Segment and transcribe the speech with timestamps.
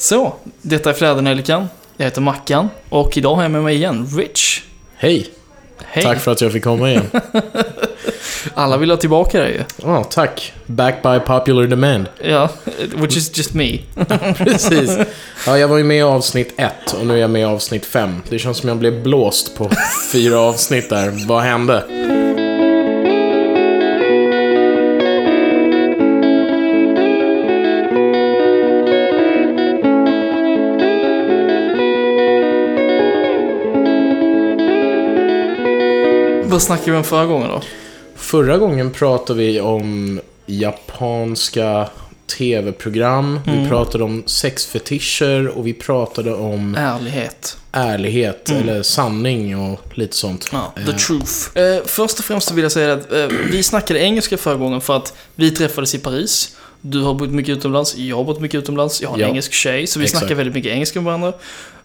[0.00, 1.68] Så, detta är Flädernelikan.
[1.96, 4.62] Jag heter Mackan och idag har jag med mig igen Rich.
[4.96, 5.30] Hej!
[5.84, 6.04] Hej!
[6.04, 7.10] Tack för att jag fick komma igen.
[8.54, 9.62] Alla vill ha tillbaka dig ju.
[9.82, 10.52] Ja, tack.
[10.66, 12.06] Back by popular demand.
[12.24, 12.48] Ja,
[12.94, 13.78] which is just me.
[14.36, 14.98] Precis.
[15.46, 17.86] Ja, jag var ju med i avsnitt ett och nu är jag med i avsnitt
[17.86, 18.22] fem.
[18.28, 19.70] Det känns som jag blev blåst på
[20.12, 21.26] fyra avsnitt där.
[21.28, 21.84] Vad hände?
[36.60, 37.62] Vad snackade vi om förra gången då?
[38.16, 41.88] Förra gången pratade vi om japanska
[42.38, 43.40] tv-program.
[43.46, 47.56] Vi pratade om sexfetischer och vi pratade om Ärlighet.
[47.72, 50.48] ärlighet eller sanning och lite sånt.
[50.52, 51.58] Ja, the Eh, truth.
[51.58, 54.96] Eh, först och främst vill jag säga att eh, vi snackade engelska förra gången för
[54.96, 56.56] att vi träffades i Paris.
[56.80, 59.28] Du har bott mycket utomlands, jag har bott mycket utomlands, jag har en Ja.
[59.28, 60.18] engelsk tjej, så vi Exakt.
[60.20, 61.32] snackar väldigt mycket engelska med varandra.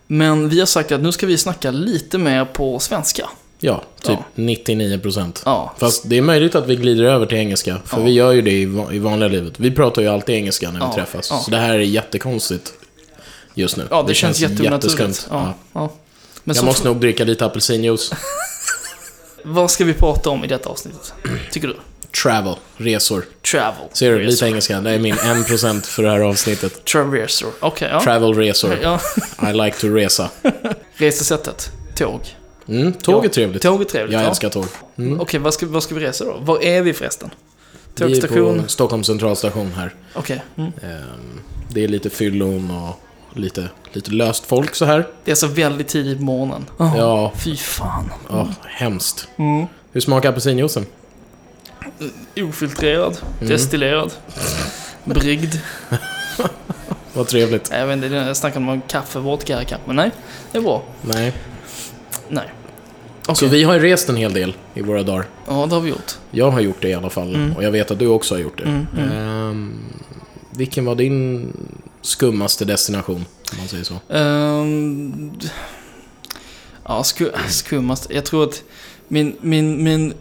[0.08, 3.30] Men vi har sagt att nu ska vi snacka lite mer på svenska.
[3.66, 4.44] Ja, typ Ja.
[4.44, 5.41] 99%.
[5.46, 8.04] Ja, Fast det är möjligt att vi glider över till engelska, för Ja.
[8.04, 9.54] vi gör ju det i, va- i vanliga livet.
[9.58, 11.27] Vi pratar ju alltid engelska när vi träffas.
[11.46, 12.74] Så det här är jättekonstigt
[13.54, 13.88] just nu.
[13.90, 14.99] ja det, känns, jätteonaturligt.
[14.99, 15.27] jätteskumt.
[15.32, 15.93] Ja, Ja.
[16.43, 18.12] Men Jag så, måste nog dricka lite apelsinjuice.
[19.43, 21.13] vad ska vi prata om i detta avsnittet?
[21.52, 21.76] Tycker du?
[22.24, 23.26] Travel, resor.
[23.52, 23.88] Travel.
[23.93, 24.18] Ser du?
[24.20, 24.32] Resor.
[24.32, 24.82] Lite engelska.
[24.82, 26.86] Det är min 1% för det här avsnittet.
[26.91, 27.49] Traversor.
[27.60, 28.02] Okej, ja.
[28.02, 28.74] Travel, resor.
[29.49, 30.30] I like to resa.
[30.96, 31.71] Resesättet.
[31.96, 32.21] Tåg.
[32.68, 33.62] Mm, tåg är trevligt.
[33.63, 34.13] Tåg är trevligt.
[34.13, 34.27] Jag ja.
[34.30, 34.66] älskar tåg.
[34.98, 35.20] Mm.
[35.20, 36.38] Okej, vad ska, vad ska vi resa då?
[36.41, 37.30] Var är vi förresten?
[37.96, 38.63] Vi är Tågstation?
[38.63, 39.94] på Stockholms centralstation här.
[40.13, 40.44] Okej.
[40.58, 40.71] Mm.
[40.84, 42.99] Ehm, Det är lite fyllon och
[43.38, 45.08] lite, lite löst folk så här.
[45.24, 46.66] Det är så väldigt tidigt på morgonen.
[46.77, 48.12] Oh, Ja, Fy fan.
[48.30, 49.27] ja hemskt.
[49.38, 49.66] Mm.
[49.91, 50.86] Hur smakar apelsinjuicen?
[52.38, 53.49] Ofiltrerad, Mm.
[53.49, 54.13] destillerad,
[55.05, 55.55] bryggd.
[57.13, 57.70] Vad trevligt.
[57.71, 59.77] Jag vet inte, jag snackade om kaffe, vodka här.
[59.86, 60.12] Men nej,
[60.52, 60.84] det är bra.
[61.02, 61.34] Nej.
[62.29, 62.49] Nej.
[63.26, 63.49] Så Okej.
[63.49, 65.25] vi har ju rest en hel del i våra dagar.
[65.47, 66.18] Ja, det har vi gjort.
[66.31, 67.36] Jag har gjort det i alla fall.
[67.36, 67.56] Mm.
[67.56, 68.63] Och jag vet att du också har gjort det.
[68.63, 69.12] Mm, mm.
[69.12, 69.74] Ehm,
[70.52, 71.53] vilken var din
[72.02, 73.25] skummaste destination?
[73.52, 74.00] Om man säger så.
[74.09, 75.31] Ehm,
[76.88, 78.08] ja, sku, skummast.
[78.09, 78.64] Jag tror att
[79.08, 80.14] min, min, min...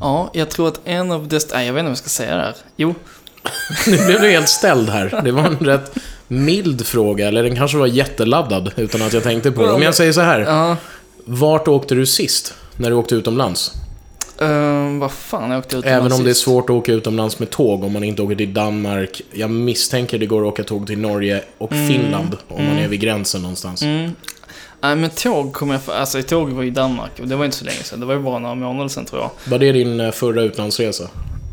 [0.00, 1.52] Ja, jag tror att en av dess...
[1.52, 2.54] Nej, jag vet inte vad jag ska säga där.
[2.76, 2.94] Jo.
[3.86, 5.20] Nu blev du helt ställd här.
[5.24, 5.94] Det var en rätt
[6.28, 7.28] mild fråga.
[7.28, 9.72] Eller den kanske var jätteladdad utan att jag tänkte på det.
[9.72, 10.40] Om jag säger så här.
[10.40, 10.76] Ja.
[11.30, 12.54] Vart åkte du sist?
[12.76, 13.72] När du åkte utomlands?
[14.40, 17.50] ehm, vad fan, jag åkte utomlands Även om det är svårt att åka utomlands med
[17.50, 19.22] tåg om man inte åker till Danmark.
[19.32, 23.00] Jag misstänker det går att åka tåg till Norge och Finland om man är vid
[23.00, 23.82] gränsen någonstans.
[23.82, 24.10] Mm.
[24.80, 25.94] Nej, men tåg kommer jag...
[25.94, 28.00] Alltså, tåg var i Danmark och det var inte så länge sedan.
[28.00, 29.30] Det var ju bara några månader sedan tror jag.
[29.50, 31.08] Var det din eh, förra utlandsresa?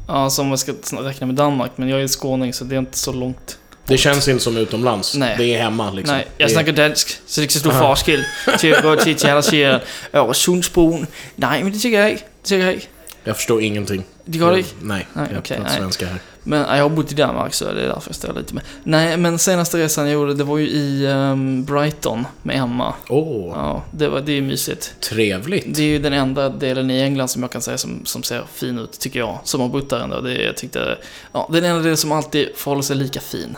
[0.07, 2.97] Ja, som man ska räkna med Danmark, men jag är skåning så det är inte
[2.97, 3.57] så långt.
[3.87, 5.15] Det känns inte som utomlands.
[5.15, 5.35] Nej.
[5.37, 6.15] Det är hemma liksom.
[6.15, 7.79] Nej, jag snackar dansk, så det kan stå Aha.
[7.95, 8.23] forskel
[8.59, 11.07] till att gå till till alla säger Öresundsbron.
[11.35, 12.23] Nej, men det tycker jag inte.
[12.41, 12.87] Det tycker jag inte.
[13.23, 14.03] Jag förstår ingenting.
[14.25, 14.69] Det går det inte.
[14.81, 16.19] Nej, Nej, jag okej, pratar svenska här.
[16.43, 18.63] Men ja, jag har bott i Danmark så det är därför jag står lite med.
[18.83, 22.93] Nej, men senaste resan jag gjorde, det var ju i ehm, Brighton med Emma.
[23.09, 24.93] Åh, Ja, det, var, det är mysigt.
[24.99, 25.75] trevligt.
[25.75, 28.43] Det är ju den enda delen i England som jag kan säga som, som ser
[28.53, 29.39] fin ut, tycker jag.
[29.43, 30.21] Som har bott där ändå.
[30.21, 30.97] Det, jag tyckte,
[31.31, 33.57] ja, är den enda delen som alltid förhåller sig lika fin.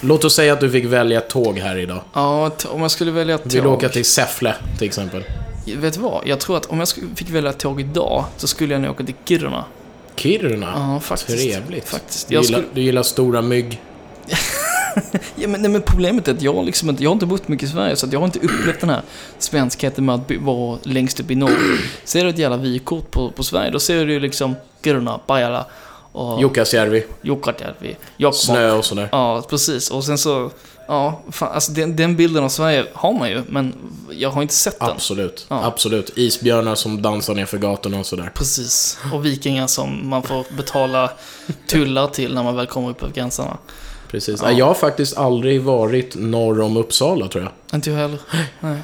[0.00, 2.00] Låt oss säga att du fick välja ett tåg här idag.
[2.12, 3.72] Ja, om jag skulle välja ett Vill du tåg.
[3.72, 5.24] åka till Säffle till exempel?
[5.76, 6.26] Vet du vad?
[6.26, 9.04] Jag tror att om jag fick välja ett tåg idag så skulle jag nog åka
[9.04, 9.64] till Kiruna.
[10.16, 10.72] Kiruna?
[10.74, 11.38] Ja, faktiskt.
[11.38, 11.88] Trevligt.
[11.88, 12.28] Faktiskt.
[12.28, 13.80] Du, gillar, skulle, du gillar stora mygg?
[15.34, 17.68] ja, men, nej, men problemet är att jag, liksom inte, jag har inte bott mycket
[17.68, 19.02] i Sverige så att jag har inte upplevt den här
[19.38, 21.80] svenskheten med att vara längst upp i norr.
[22.04, 25.66] Ser du ett jävla vykort på, på Sverige, då ser du liksom Kiruna, Pajala
[26.12, 27.04] och Jukkasjärvi?
[27.22, 27.96] Jukkasjärvi.
[28.32, 29.08] Snö och sådär.
[29.12, 29.90] Ja, precis.
[29.90, 30.50] Och sen så,
[30.88, 33.74] ja, fan, alltså den, den bilden av Sverige har man ju, men
[34.10, 34.88] jag har inte sett den.
[34.90, 35.46] Absolut.
[35.48, 35.64] Ja.
[35.64, 36.18] Absolut.
[36.18, 38.32] Isbjörnar som dansar ner för gatorna och sådär.
[38.34, 38.98] Precis.
[39.12, 41.10] Och vikingar som man får betala
[41.66, 43.58] tullar till när man väl kommer upp över gränserna.
[44.10, 44.40] Precis.
[44.42, 44.50] Ja.
[44.50, 47.76] Jag har faktiskt aldrig varit norr om Uppsala tror jag.
[47.76, 48.18] Inte jag heller.
[48.60, 48.78] Nej.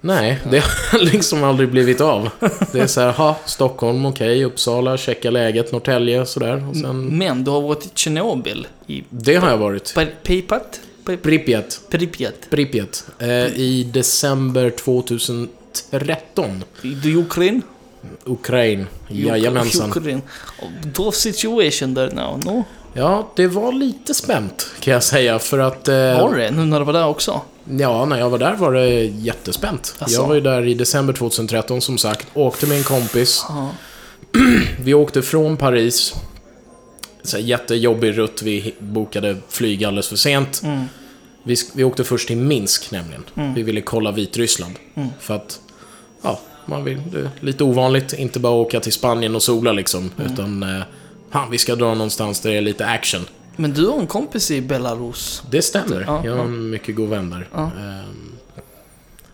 [0.00, 2.28] Nej, det har liksom aldrig blivit av.
[2.72, 6.68] Det är så här, ha, Stockholm, okej, Uppsala, checka läget, Norrtälje, sådär.
[6.68, 8.66] Och sen, Men du har varit i Tjernobyl.
[8.86, 9.94] I det har jag varit.
[9.96, 10.80] Pri- Pripat?
[11.04, 11.80] Pri- Pripyat.
[11.90, 12.34] Pripyat.
[12.50, 13.04] Pripyat.
[13.18, 16.64] Eh, I december 2013.
[17.02, 17.60] The Ukraine?
[18.24, 18.86] Ukraina.
[19.08, 19.90] Jajamensan.
[19.90, 20.20] Ukraine.
[20.94, 22.64] Tough situation there now, no?
[22.94, 25.88] Ja, det var lite spänt kan jag säga för att...
[25.88, 26.50] Eh, Var det?
[26.50, 27.40] Nu när du var där också?
[27.78, 29.94] Ja, när jag var där var det jättespänt.
[29.98, 30.14] Asså?
[30.14, 32.26] Jag var ju där i december 2013 som sagt.
[32.34, 33.44] Åkte med en kompis.
[33.48, 33.70] Ja.
[34.80, 36.14] Vi åkte från Paris.
[37.22, 38.42] Så jättejobbig rutt.
[38.42, 40.60] Vi bokade flyg alldeles för sent.
[40.64, 40.84] Mm.
[41.42, 43.24] Vi, vi åkte först till Minsk nämligen.
[43.54, 44.74] Vi ville kolla Vitryssland.
[45.20, 45.60] För att,
[46.22, 48.12] ja, man vill, lite ovanligt.
[48.12, 50.10] Inte bara åka till Spanien och sola liksom.
[50.32, 50.82] Utan, eh,
[51.32, 53.20] fan, vi ska dra någonstans där det är lite action.
[53.56, 55.42] Men du har en kompis i Belarus.
[55.50, 56.04] Det stämmer.
[56.06, 57.48] Ja, jag har en mycket god vän där.
[57.54, 57.62] Ja.
[57.80, 58.32] Ehm,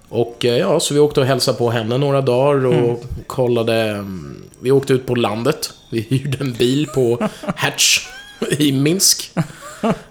[0.08, 2.96] och eh, ja, så vi åkte och hälsade på henne några dagar och Mm.
[3.26, 3.74] kollade.
[3.82, 5.72] mm, Vi åkte ut på landet.
[5.90, 8.06] Vi hyrde en bil på Hatch
[8.58, 9.30] i Minsk.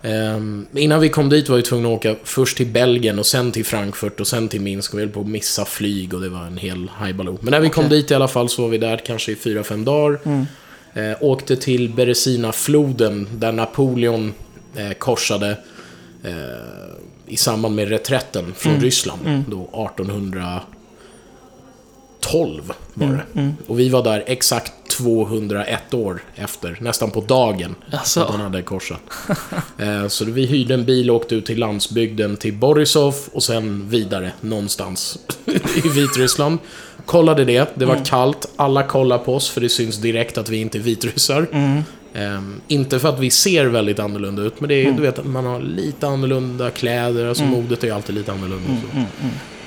[0.02, 3.52] Ehm, innan vi kom dit var vi tvungna att åka först till Belgien och sen
[3.52, 4.94] till Frankfurt och sen till Minsk.
[4.94, 7.38] Och vi höll på att missa flyg och det var en hel hajbaloo.
[7.42, 7.98] Men när vi kom Okej.
[8.02, 10.20] dit i alla fall så var vi där kanske i fyra fem dagar.
[10.26, 10.46] Mm.
[10.96, 14.34] Eh, åkte till Beresina-floden där Napoleon
[14.76, 15.58] eh, korsade
[16.24, 16.32] eh,
[17.28, 18.84] i samband med reträtten från Mm.
[18.84, 19.22] Ryssland.
[19.26, 19.44] Mm.
[19.50, 20.62] Då 1812
[22.94, 23.40] var Mm, det.
[23.40, 23.54] mm.
[23.68, 28.22] Och vi var där exakt 201 år efter, nästan på dagen Alltså.
[28.22, 29.00] att han hade korsat.
[29.78, 33.90] eh, så vi hyrde en bil och åkte ut till landsbygden till Borisov och sen
[33.90, 35.18] vidare någonstans
[35.86, 36.58] i Vitryssland.
[37.06, 38.06] Kollade det, det var Mm.
[38.06, 41.48] kallt, alla kollar på oss för det syns direkt att vi inte är vitryssar.
[41.52, 41.82] Mm.
[42.14, 44.96] Ehm, inte för att vi ser väldigt annorlunda ut, men det är, Mm.
[44.96, 47.56] du vet, man har lite annorlunda kläder, alltså Mm.
[47.56, 48.72] modet är ju alltid lite annorlunda.
[48.72, 48.78] och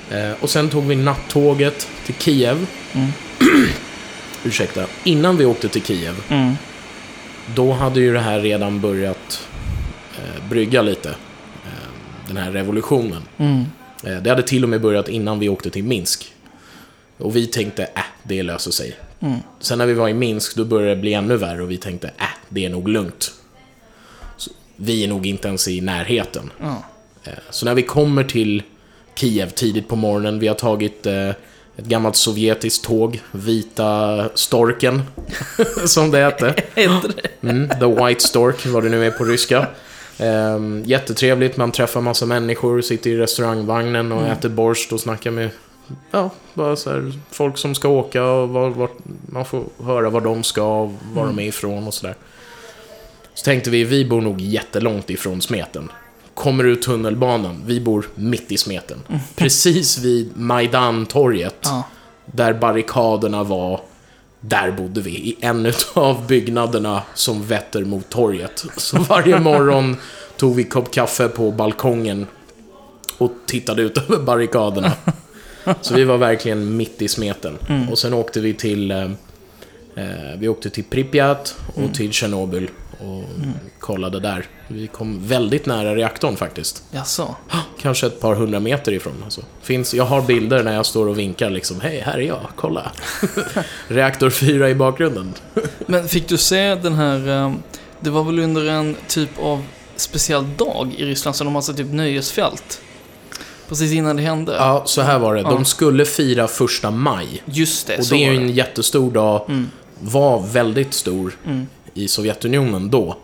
[0.09, 0.15] så.
[0.15, 2.65] Eh, och sen tog vi nattåget till Kiev.
[4.45, 4.85] Ursäkta.
[5.03, 6.15] Innan vi åkte till Kiev,
[7.55, 9.47] då hade ju det här redan börjat
[10.17, 11.09] eh, brygga lite.
[11.09, 11.87] Eh,
[12.27, 13.21] den här revolutionen.
[14.23, 16.33] Det hade till och med börjat innan vi åkte till Minsk.
[17.19, 18.95] Och vi tänkte, äh, det löser sig.
[19.19, 19.37] Mm.
[19.59, 22.07] Sen när vi var i Minsk, då började det bli ännu värre och vi tänkte,
[22.07, 23.31] äh, det är nog lugnt.
[24.37, 26.51] Så, vi är nog inte ens i närheten.
[27.23, 28.63] Eh, Så när vi kommer till
[29.15, 35.01] Kiev tidigt på morgonen, vi har tagit eh, ett gammalt sovjetiskt tåg, Vita Storken,
[35.85, 36.55] som det hette.
[37.41, 39.67] Mm, the White Stork, vad det nu är på ryska.
[40.17, 44.31] Ehm, jättetrevligt, man träffar massa människor, sitter i restaurangvagnen och Mm.
[44.31, 45.49] äter borst och snackar med
[46.11, 48.97] Ja, bara så här, folk som ska åka och var, vart-
[49.29, 51.35] man får höra var de ska och var Mm.
[51.35, 52.15] de är ifrån och sådär.
[53.33, 55.91] Så tänkte vi, vi bor nog jättelångt ifrån smeten.
[56.33, 58.97] Kommer ut tunnelbanan, vi bor mitt i smeten.
[59.35, 61.83] Precis vid Majdan-torget, Ja.
[62.25, 63.81] där barrikaderna var.
[64.41, 68.65] Där bodde vi, i en av byggnaderna som vetter mot torget.
[68.77, 69.97] Så varje morgon
[70.37, 72.27] tog vi kopp kaffe på balkongen
[73.17, 74.91] och tittade ut över barrikaderna.
[75.81, 77.57] Så vi var verkligen mitt i smeten.
[77.69, 77.89] Mm.
[77.89, 79.03] Och sen åkte vi till eh,
[79.95, 81.93] eh, Vi åkte till Pripyat och Mm.
[81.93, 82.69] till Tjernobyl
[82.99, 83.23] och
[83.79, 84.45] kollade där.
[84.67, 86.83] Vi kom väldigt nära reaktorn faktiskt.
[86.91, 87.35] Jaså?
[87.81, 89.13] Kanske ett par hundra meter ifrån.
[89.23, 89.41] Alltså.
[89.61, 91.81] Finns, jag har bilder när jag står och vinkar liksom.
[91.81, 92.91] Hej, här är jag, kolla.
[93.87, 95.33] Reaktor 4 i bakgrunden.
[95.87, 97.27] Men fick du se den här...
[97.29, 97.55] ehm,
[97.99, 99.63] Det var väl under en typ av
[99.95, 102.81] speciell dag i Ryssland som de hade typ nöjesfält?
[103.69, 104.55] Precis innan det hände?
[104.55, 105.41] Ja, så här var det.
[105.41, 107.41] De skulle fira första maj.
[107.45, 109.45] Just det, Och så det är var ju en jättestor dag.
[109.49, 109.69] Mm,
[109.99, 113.17] Var väldigt stor mm, i Sovjetunionen då.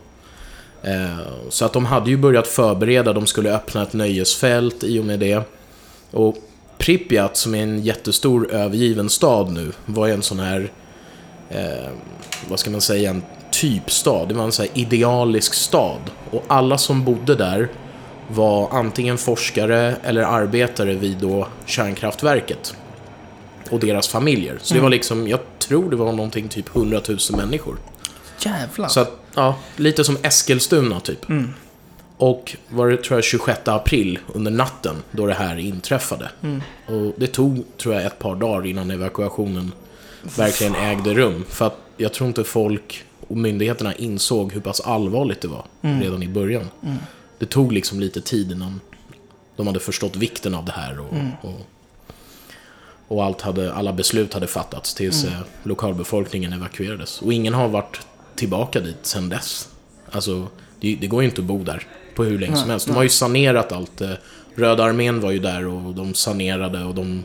[0.82, 5.04] Eh, Så att de hade ju börjat förbereda, de skulle öppna ett nöjesfält i och
[5.04, 5.42] med det.
[6.10, 6.36] Och
[6.78, 10.70] Pripyat, som är en jättestor övergiven stad nu, var ju en sån här,
[11.50, 11.90] eh,
[12.48, 14.24] vad ska man säga, en typstad.
[14.26, 16.00] Det var en sån här idealisk stad.
[16.30, 17.68] Och alla som bodde där
[18.28, 22.74] var antingen forskare eller arbetare vid då kärnkraftverket.
[23.70, 24.58] Och deras familjer.
[24.62, 24.82] Så det Mm.
[24.82, 27.76] var liksom, jag tror det var någonting typ 100 000 människor.
[28.40, 28.88] Jävlar.
[28.88, 31.28] Så att, ja, lite som Eskilstuna typ.
[31.28, 31.50] Mm,
[32.16, 36.28] Och var det, tror jag, 26 april under natten då det här inträffade.
[36.42, 36.62] mm.
[36.86, 39.72] Och det tog, tror jag, ett par dagar innan evakuationen
[40.36, 41.44] verkligen ägde rum.
[41.48, 46.00] För att jag tror inte folk och myndigheterna insåg hur pass allvarligt det var Mm.
[46.02, 46.70] redan i början.
[47.38, 48.80] Det tog liksom lite tid innan
[49.56, 51.00] de hade förstått vikten av det här.
[51.00, 51.30] Och, Mm.
[51.42, 51.60] och,
[53.08, 55.34] och allt hade, alla beslut hade fattats tills Mm.
[55.34, 57.22] eh, lokalbefolkningen evakuerades.
[57.22, 58.00] Och ingen har varit
[58.34, 59.68] tillbaka dit sedan dess.
[60.10, 60.46] Alltså,
[60.80, 62.86] det, det går ju inte att bo där på hur länge Nej, som helst.
[62.86, 64.00] De har ju sanerat allt.
[64.00, 64.10] eh,
[64.54, 67.24] Röda armén var ju där och de sanerade och de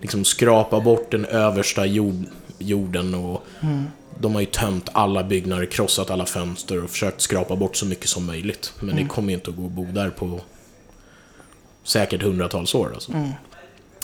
[0.00, 2.24] liksom skrapade bort den översta jord,
[2.58, 3.84] jorden och Mm.
[4.20, 8.08] De har ju tömt alla byggnader, krossat alla fönster och försökt skrapa bort så mycket
[8.08, 8.72] som möjligt.
[8.80, 9.02] Men Mm.
[9.04, 10.40] det kommer ju inte att gå att bo där på
[11.84, 12.90] säkert hundratals år.
[12.94, 13.12] Alltså.
[13.12, 13.28] Mm.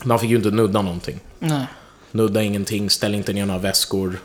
[0.04, 1.20] Man fick ju inte nudda någonting.
[1.38, 1.66] Nej.
[2.10, 4.18] Nudda ingenting, ställ inte ner några väskor.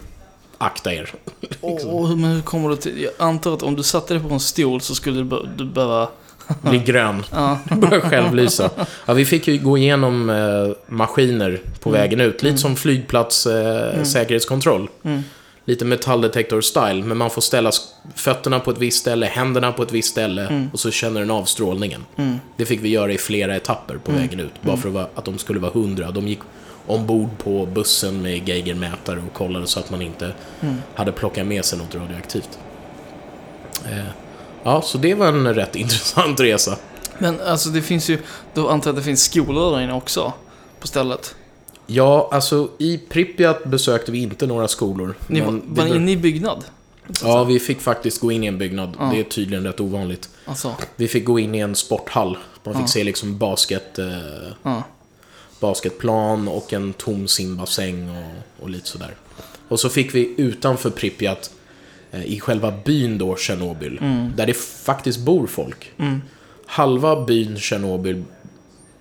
[0.57, 1.13] Akta er.
[1.61, 3.01] Och, och, hur- men hur kommer du till...
[3.01, 5.65] Jag antar att om du satte dig på en stol så skulle du, be- du
[5.65, 6.07] behöva...
[6.61, 7.23] Bli grön.
[7.31, 7.59] Ja.
[7.77, 8.69] Börja självlysa.
[9.05, 12.01] Ja, vi fick ju gå igenom eh, maskiner på Mm.
[12.01, 12.43] vägen ut.
[12.43, 14.05] Lite som flygplats eh, Mm.
[14.05, 14.89] säkerhetskontroll.
[15.67, 15.73] Mm.
[15.73, 17.71] lite metalldetektor-style, men man får ställa
[18.15, 21.45] fötterna på ett visst ställe, händerna på ett visst ställe och så känner den av
[21.45, 22.05] strålningen.
[22.57, 25.59] Det fick vi göra i flera etapper på vägen ut, bara för att, de skulle
[25.59, 26.11] vara hundra.
[26.11, 26.39] De gick
[26.87, 30.33] ombord på bussen med geigermätare och kollade så att man inte
[30.95, 32.59] hade plockat med sig något radioaktivt.
[33.85, 34.05] Eh,
[34.63, 36.77] ja, så det var en rätt intressant resa.
[37.17, 38.19] Men alltså det finns ju,
[38.53, 40.33] då antar jag att det finns skolor där inne också.
[40.79, 41.35] På stället.
[41.93, 45.15] Ja, alltså i Pripyat besökte vi inte några skolor.
[45.27, 46.63] Ni var, var ni inne i byggnad?
[47.23, 48.95] Ja, vi fick faktiskt gå in i en byggnad.
[48.99, 49.05] Ja.
[49.13, 50.29] Det är tydligen rätt ovanligt.
[50.45, 52.37] Alltså, Vi fick gå in i en sporthall.
[52.63, 52.87] Man fick Ja.
[52.87, 54.07] se liksom basket, eh,
[54.63, 54.83] ja.
[55.59, 59.15] basketplan och en tom simbassäng och, och lite sådär.
[59.67, 61.51] Och så fick vi utanför Pripyat,
[62.11, 63.99] eh, i själva byn då, Tjernobyl,
[64.35, 65.91] där det faktiskt bor folk.
[65.97, 66.21] Mm.
[66.65, 68.23] Halva byn Tjernobyl,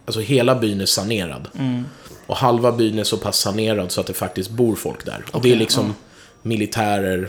[0.05, 1.49] alltså hela byn är sanerad.
[1.59, 1.85] Mm.
[2.31, 5.25] Och halva byn är så pass sanerad så att det faktiskt bor folk där.
[5.33, 5.95] Och det är liksom
[6.43, 7.29] militärer,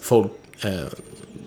[0.00, 0.32] folk,
[0.64, 0.70] eh,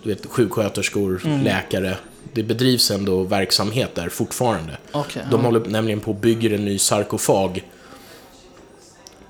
[0.03, 1.43] du vet, sjuksköterskor, Mm.
[1.43, 1.97] läkare.
[2.33, 4.77] Det bedrivs ändå verksamhet där fortfarande.
[4.91, 5.23] Okej.
[5.31, 7.63] De håller nämligen på och bygger en ny sarkofag.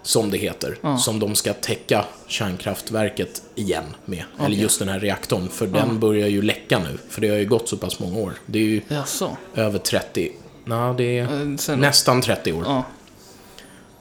[0.03, 0.77] Som det heter.
[0.81, 0.97] Ja.
[0.97, 4.23] Som de ska täcka kärnkraftverket igen med.
[4.37, 4.61] Eller Okej.
[4.61, 5.49] just den här reaktorn.
[5.49, 6.97] För den börjar ju läcka nu.
[7.09, 8.33] För det har ju gått så pass många år.
[8.45, 9.37] Det är ju Jaså?
[9.55, 10.31] över 30.
[10.65, 12.63] Nej, det är Eh, Sen, nästan 30 år.
[12.65, 12.83] Ja.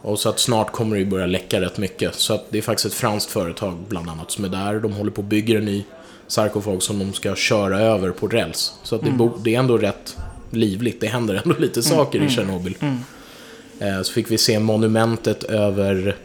[0.07, 2.15] Och så att snart kommer det ju börja läcka rätt mycket.
[2.15, 4.81] Så att det är faktiskt ett franskt företag bland annat som är där.
[4.81, 5.85] De håller på och bygger en ny
[6.27, 8.73] sarkofag som de ska köra över på räls.
[8.83, 10.17] Så att det, bo, det är ändå rätt
[10.51, 11.01] livligt.
[11.01, 12.77] Det händer ändå lite saker i Tjernobyl.
[13.79, 16.17] Eh, så fick vi se monumentet över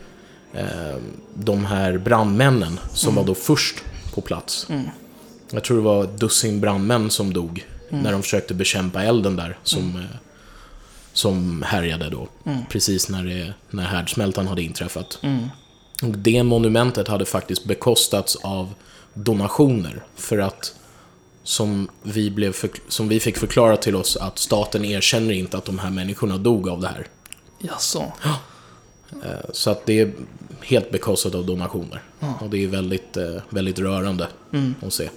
[0.53, 0.97] eh,
[1.33, 3.75] de här brandmännen som var då först
[4.13, 4.67] på plats.
[5.51, 9.57] Jag tror det var ett dussin brandmän som dog när de försökte bekämpa elden där.
[9.63, 10.17] Som, eh,
[11.13, 12.27] som härjade då.
[12.69, 15.19] Precis när, det, när härdsmältan hade inträffat.
[16.03, 18.73] Och det monumentet hade faktiskt bekostats av
[19.13, 20.03] donationer.
[20.15, 20.75] För att,
[21.43, 25.65] som vi, blev förk- som vi fick förklara till oss, att staten erkänner inte att
[25.65, 27.07] de här människorna dog av det här.
[27.59, 28.11] Jaså?
[29.23, 30.11] Eh, Så att det är
[30.61, 32.01] helt bekostat av donationer.
[32.39, 34.27] Och det är väldigt, eh, väldigt rörande
[34.81, 35.09] att se.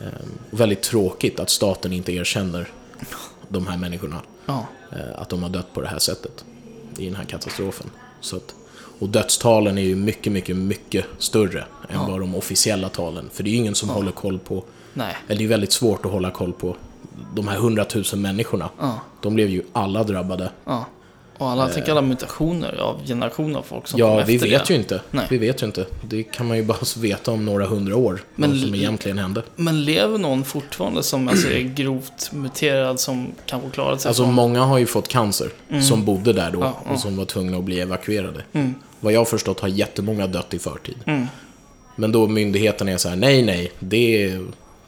[0.00, 0.06] Eh,
[0.50, 2.68] Och väldigt tråkigt att staten inte erkänner
[3.48, 4.20] de här människorna.
[4.46, 4.66] Ja.
[4.92, 6.44] eh, Att de har dött på det här sättet.
[6.98, 7.90] I den här katastrofen.
[8.20, 8.54] Så att,
[8.98, 13.30] och dödstalen är ju mycket, mycket, mycket större än vad de officiella talen.
[13.32, 15.16] För det är ju ingen som håller koll på, Nej.
[15.28, 16.76] eller det är väldigt svårt att hålla koll på
[17.34, 18.68] de här hundratusen människorna.
[18.80, 19.00] Ja.
[19.20, 20.50] De blev ju alla drabbade.
[20.64, 20.86] Ja.
[21.38, 24.66] Och alla, tänk alla mutationer av generationer av folk som Ja, kom vi efter vet
[24.66, 24.74] det.
[24.74, 25.00] ju inte.
[25.10, 25.26] Nej.
[25.30, 25.86] Vi vet ju inte.
[26.02, 28.22] Det kan man ju bara veta om några hundra år.
[28.34, 29.42] Men vad som egentligen hände.
[29.56, 34.34] Men lever någon fortfarande som alltså, är grovt muterad som kanske klarat sig Alltså från...
[34.34, 35.48] många har ju fått cancer
[35.82, 36.72] som bodde där då Mm.
[36.74, 36.92] Ja, ja.
[36.92, 38.42] och som var tvungna att bli evakuerade.
[38.52, 38.74] Mm.
[39.00, 40.96] Vad jag har förstått har jättemånga dött i förtid.
[41.06, 41.26] Mm.
[41.96, 44.44] Men då myndigheten är så här, nej, nej, det är,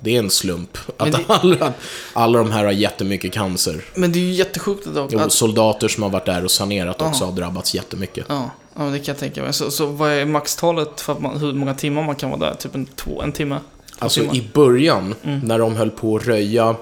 [0.07, 0.79] det är en slump.
[0.97, 1.73] Att det- alla,
[2.13, 3.85] alla de här har jättemycket cancer.
[3.95, 5.15] Men det är ju jättesjukt att...
[5.15, 8.25] Att soldater som har varit där och sanerat också har drabbats jättemycket.
[8.29, 9.53] ja, ja, det kan jag tänka mig.
[9.53, 12.55] Så, så vad är maxtalet för man, hur många timmar man kan vara där?
[12.55, 13.59] Typ en, två, en timme?
[13.99, 14.37] Alltså timmar?
[14.37, 15.39] i början, Mm.
[15.41, 16.77] när de höll på att röja,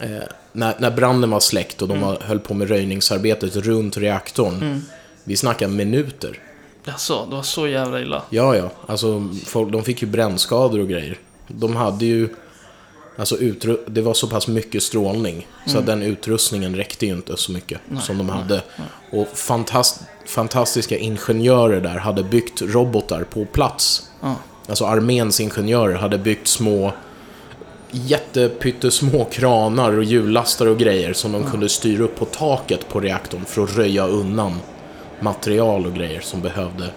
[0.00, 0.08] eh,
[0.52, 2.16] när, när branden var släckt och de Mm.
[2.20, 4.82] höll på med röjningsarbetet runt reaktorn.
[5.24, 6.38] Vi snackar minuter.
[6.84, 8.22] Jaså, det var så jävla illa?
[8.30, 8.70] Ja, ja.
[8.86, 11.18] Alltså, folk, de fick ju brännskador och grejer.
[11.48, 12.28] De hade ju...
[13.18, 15.46] Alltså, utru- det var så pass mycket strålning.
[15.66, 18.62] Så att den utrustningen räckte ju inte så mycket som de hade.
[19.12, 24.10] Och fantast- fantastiska ingenjörer där hade byggt robotar på plats.
[24.22, 24.34] Ja.
[24.68, 26.92] Alltså arméns ingenjörer hade byggt små
[27.90, 33.44] jättepyttesmå kranar och hjullastare och grejer som de kunde styra upp på taket på reaktorn
[33.44, 34.54] för att röja undan
[35.20, 36.90] material och grejer som behövde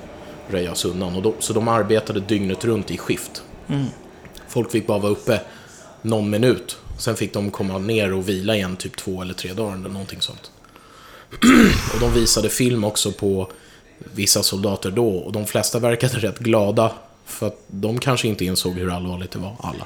[0.47, 1.15] röjas undan.
[1.15, 3.43] Och då, så de arbetade dygnet runt i skift.
[4.49, 5.41] Folk fick bara vara uppe
[6.01, 6.77] någon minut.
[6.97, 10.21] Sen fick de komma ner och vila igen typ två eller tre dagar eller någonting
[10.21, 10.51] sånt.
[11.93, 13.51] och de visade film också på
[14.13, 16.91] vissa soldater då och de flesta verkade rätt glada
[17.25, 19.85] för att de kanske inte insåg hur allvarligt det var, alla.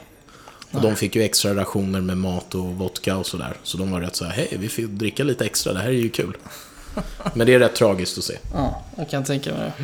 [0.72, 3.58] Och de fick ju extra rationer med mat och vodka och sådär.
[3.64, 5.92] Så de var rätt så här, hej, vi fick dricka lite extra, det här är
[5.92, 6.38] ju kul.
[7.34, 8.38] Men det är rätt tragiskt att se.
[8.54, 9.84] Ja, jag kan tänka mig det.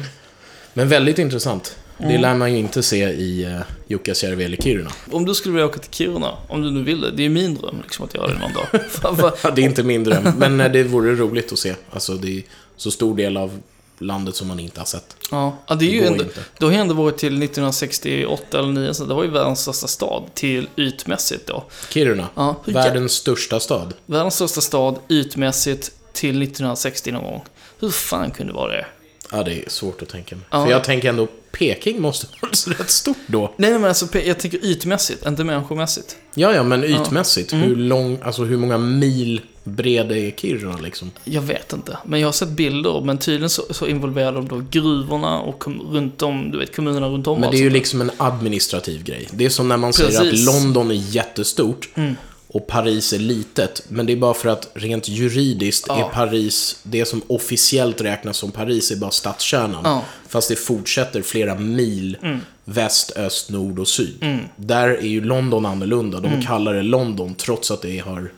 [0.73, 1.75] Men väldigt intressant.
[1.99, 4.91] Det lär man ju inte se i uh, Jukkasjärvi eller Kiruna.
[5.11, 7.11] Om du skulle vilja åka till Kiruna, om du nu vill det.
[7.11, 8.67] Det är min dröm liksom, att göra det någon dag.
[9.43, 11.75] Ja, det är inte min dröm, men eh, det vore roligt att se.
[11.91, 12.43] Alltså, det är
[12.75, 13.59] så stor del av
[14.01, 15.15] landet som man inte har sett.
[15.31, 16.39] ja, ja, det är Det ju ändå, inte.
[16.57, 19.87] Du har ju ändå varit till 1968 eller 9, så det var ju världens största
[19.87, 21.63] stad till ytmässigt då.
[21.89, 23.93] Kiruna, Ja, världens största stad.
[24.05, 27.41] Världens största stad ytmässigt till 1960 någon gång.
[27.79, 28.85] Hur fan kunde det vara det?
[29.31, 30.45] Ja, det är svårt att tänka mig.
[30.51, 30.63] Ja.
[30.63, 33.53] För jag tänker ändå, Peking måste vara rätt stort då.
[33.57, 36.15] Nej, men alltså, jag tänker ytmässigt, inte människomässigt.
[36.35, 37.53] Ja, ja, men ytmässigt.
[37.53, 37.65] Mm.
[37.65, 41.11] Hur lång, alltså hur många mil bred är Kiruna liksom?
[41.23, 44.61] Jag vet inte, men jag har sett bilder, men tydligen så, så involverar de då
[44.71, 47.39] gruvorna och kom, runt om, du vet, kommunerna runt om.
[47.39, 47.77] Men det är ju alltså.
[47.77, 49.27] liksom en administrativ grej.
[49.31, 50.47] Det är som när man säger Precis.
[50.47, 52.15] att London är jättestort Mm.
[52.53, 53.83] Och Paris är litet.
[53.87, 56.05] Men det är bara för att rent juridiskt Ja.
[56.05, 59.81] är Paris, det som officiellt räknas som Paris är bara stadskärnan.
[59.83, 60.03] Ja.
[60.29, 62.39] Fast det fortsätter flera mil Mm.
[62.65, 64.45] väst, öst, nord och syd.
[64.55, 66.19] Där är ju London annorlunda.
[66.19, 66.41] De Mm.
[66.41, 68.31] kallar det London trots att det har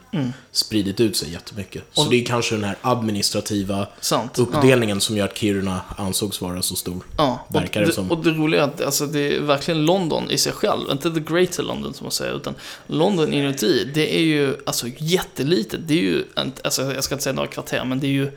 [0.52, 1.84] spridit ut sig jättemycket.
[1.94, 4.40] Så Och- det är kanske den här administrativa Sant.
[4.40, 7.04] uppdelningen som gör att Kiruna ansågs vara så stor.
[7.18, 8.12] Ja, Verkar och, det som.
[8.12, 11.20] och det roliga är att alltså, det är verkligen London i sig själv, inte the
[11.20, 12.56] greater London som man säger, utan
[12.88, 15.80] London inuti, det är ju alltså jättelitet.
[15.88, 16.24] Det är ju,
[16.64, 18.32] alltså, jag ska inte säga några kvarter, men det är ju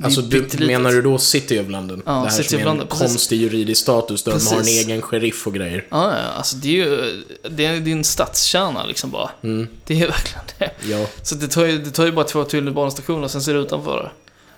[0.00, 2.02] Alltså, ju du, menar du då City of London?
[2.06, 4.66] Ja, det här City som är en London, konstig juridisk status där de har en
[4.66, 5.86] egen sheriff och grejer.
[5.90, 9.30] Ja, ja, alltså det är ju, det är din stadskärna liksom bara.
[9.42, 10.70] Mm, Det är verkligen det.
[10.90, 11.06] ja.
[11.22, 14.10] Så det tar ju, det tar ju bara två tunnelbanestationer, sen ser det utanför det.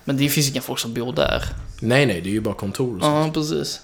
[0.04, 1.42] Men det finns inga folk som bor där.
[1.80, 3.06] Nej, nej, det är ju bara kontor och så.
[3.08, 3.80] Ja, precis.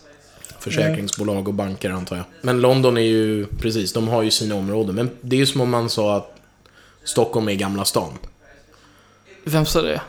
[0.58, 2.24] Försäkringsbolag och banker antar jag.
[2.42, 4.94] Men London är ju, precis, de har ju sina områden.
[4.94, 6.36] Men det är ju som om man sa att
[7.04, 8.12] Stockholm är Gamla stan.
[9.44, 10.00] Vem sa det?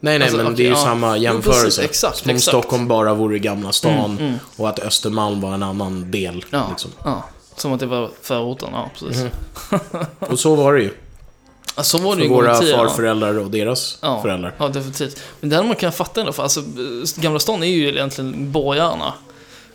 [0.00, 0.76] Nej, nej, Alltså, men okej, det är ju ja.
[0.84, 1.64] samma Jo, jämförelse.
[1.64, 2.48] precis, exakt, som om exakt.
[2.56, 4.38] Stockholm bara vore Gamla stan Mm, mm.
[4.56, 6.44] och att Östermalm var en annan del.
[6.50, 6.90] Ja, Liksom.
[7.04, 7.24] ja.
[7.56, 9.24] Som att det var förorten, ja precis.
[10.18, 10.90] Och så var det ju.
[11.76, 12.86] Ja, så var det För ju våra tiden, ja.
[12.88, 14.22] farföräldrar och deras Ja.
[14.22, 14.54] föräldrar.
[14.58, 15.20] Ja, definitivt.
[15.40, 16.62] Men hade man kunnat fatta ändå, för alltså,
[17.16, 19.12] Gamla stan är ju egentligen borgarna.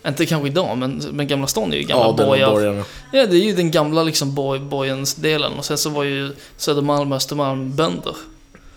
[0.07, 2.83] Inte kanske idag, men, men Gamla stan är ju gamla och borgar.
[3.11, 5.51] Ja, det är ju den gamla liksom borg, borgens delen.
[5.57, 8.15] Och sen så var ju Södermalm och Östermalm bönder.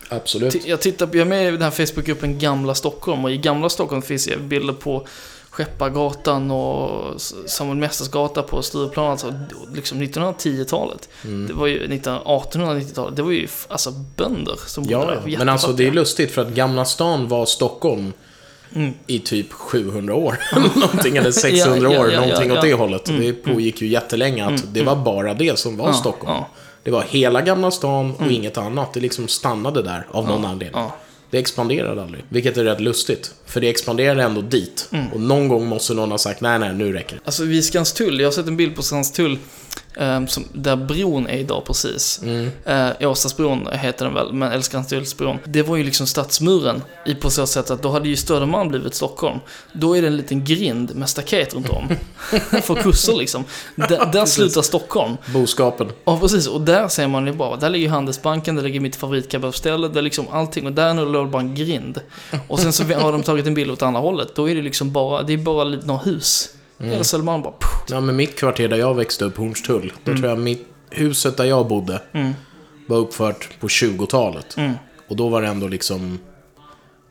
[0.09, 0.65] Absolut.
[0.67, 4.01] Jag tittar jag är med i den här Facebookgruppen Gamla Stockholm och i Gamla Stockholm
[4.01, 5.07] finns det bilder på
[5.49, 9.33] Skeppargatan och Samuel Mästers gata på Stureplan, alltså
[9.73, 11.09] liksom 1910-talet.
[11.23, 11.47] Mm.
[11.47, 15.21] Det var ju 1890-talet, det var ju alltså bönder som bodde Ja, där.
[15.25, 15.39] ja.
[15.39, 16.01] men alltså det är jättefattiga.
[16.01, 18.13] lustigt för att Gamla stan var Stockholm
[18.75, 18.93] Mm.
[19.07, 20.37] i typ 700 år.
[20.79, 23.09] någonting, eller 600 Ja, ja, år, ja, någonting åt det hållet.
[23.09, 26.43] Mm, Det pågick ju jättelänge att Mm, det var bara det som var Stockholm.
[26.83, 28.93] Ja, Det var hela Gamla stan och inget annat.
[28.93, 30.81] Det liksom stannade där av någon anledning.
[30.81, 30.95] ja.
[31.31, 32.23] Det expanderade aldrig.
[32.29, 33.33] Vilket är rätt lustigt.
[33.45, 34.89] För det expanderade ändå dit.
[34.91, 35.07] Mm.
[35.13, 37.21] Och någon gång måste någon ha sagt nej, nej, nu räcker det.
[37.25, 39.37] Alltså vid Skanstull, jag har sett en bild på Skanstull
[39.97, 42.21] ehm, som, där bron är idag precis.
[42.23, 42.51] Mm.
[42.65, 45.37] Eh, Åstadsbron heter den väl, men eller Skanstullsbron.
[45.45, 48.95] Det var ju liksom stadsmuren i på så sätt att då hade ju Södermalm blivit
[48.95, 49.39] Stockholm.
[49.73, 51.89] Då är det en liten grind med staket runt om.
[52.61, 53.43] För kussor liksom.
[53.75, 55.17] Där, där slutar Stockholm.
[55.33, 55.91] Boskapen.
[56.05, 56.47] Ja, precis.
[56.47, 60.25] Och där ser man ju bara, där ligger Handelsbanken, där ligger mitt favoritkebabställe, där liksom
[60.31, 60.65] allting.
[60.65, 62.01] Och där nu låg det bara en grind.
[62.47, 64.35] Och sen så har de tagit en bild åt andra hållet.
[64.35, 66.49] Då är det liksom bara, det är bara några hus.
[66.79, 69.93] Hela Södermalm bara, pff, Ja, men mitt kvarter där jag växte upp, Hornstull.
[70.03, 72.33] Då tror jag mitt, huset där jag bodde Mm.
[72.87, 74.57] var uppfört på 20-talet.
[74.57, 74.73] Mm.
[75.07, 76.19] Och då var det ändå liksom...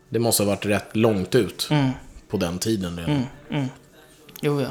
[0.08, 1.90] Det måste ha varit rätt långt ut Mm.
[2.30, 3.10] på den tiden redan.
[3.14, 3.24] Mm.
[3.50, 3.66] Mm.
[4.40, 4.68] Jo, ja.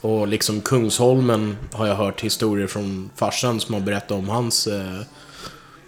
[0.00, 4.66] Och liksom Kungsholmen har jag hört historier från farsan som har berättat om hans...
[4.66, 5.00] Eh,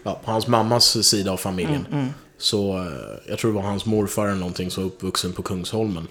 [0.05, 1.87] ja, på hans mammas sida av familjen.
[1.91, 2.01] Mm.
[2.01, 2.13] Mm.
[2.39, 2.85] Så eh,
[3.29, 6.09] jag tror det var hans morfar eller någonting som var uppvuxen på Kungsholmen.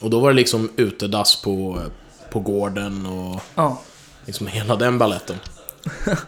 [0.00, 1.80] Och då var det liksom utedass på,
[2.30, 3.80] på gården och Ja.
[4.26, 5.36] liksom hela den balletten.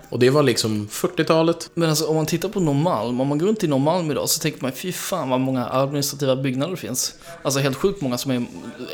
[0.09, 1.71] Och det var liksom 40-talet.
[1.75, 4.41] Men alltså om man tittar på Norrmalm, om man går runt i Norrmalm idag så
[4.41, 7.15] tänker man fy fan vad många administrativa byggnader det finns.
[7.43, 8.47] Alltså helt sjukt många som är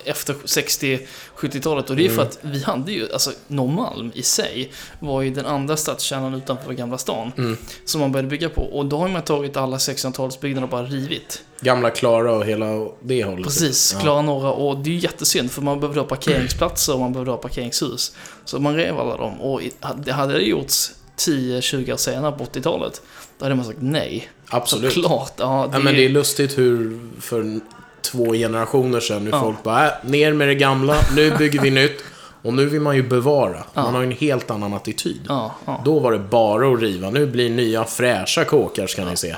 [0.04, 5.22] efter 60-70-talet och det är för att vi hade ju, alltså Norrmalm i sig var
[5.22, 7.32] ju den andra stadskärnan utanför Gamla stan.
[7.36, 7.56] Mm.
[7.84, 11.42] Som man började bygga på och då har man tagit alla 1600-talsbyggnader och bara rivit.
[11.60, 12.66] Gamla Klara och hela
[13.02, 13.44] det hållet.
[13.44, 14.00] Precis, Ja.
[14.00, 17.30] Klara Norra och det är ju jättesynd för man behövde ha parkeringsplatser och man behövde
[17.32, 18.16] ha parkeringshus.
[18.44, 19.60] Så man rev alla dem och
[20.04, 23.02] det hade det gjorts 10-20 år senare på 80-talet.
[23.38, 24.28] Då hade man sagt nej.
[24.48, 24.92] Absolut.
[24.92, 25.32] Såklart.
[25.36, 27.60] Ja, det Ja, men det är lustigt hur för
[28.02, 29.40] två generationer sedan, hur Ja.
[29.40, 32.04] folk bara, äh, ner med det gamla, nu bygger vi nytt.
[32.42, 33.64] Och nu vill man ju bevara.
[33.74, 33.82] Ja.
[33.82, 35.20] Man har ju en helt annan attityd.
[35.28, 35.82] Ja, ja.
[35.84, 37.10] Då var det bara att riva.
[37.10, 39.34] Nu blir nya fräscha kåkar ska ni se.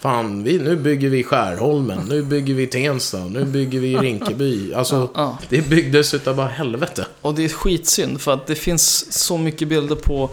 [0.00, 4.74] Fan, vi, nu bygger vi Skärholmen, nu bygger vi Tensta, nu bygger vi Rinkeby.
[4.74, 5.38] Alltså, ja.
[5.48, 7.06] det byggdes utav bara helvete.
[7.20, 10.30] Och det är skitsynd för att det finns så mycket bilder på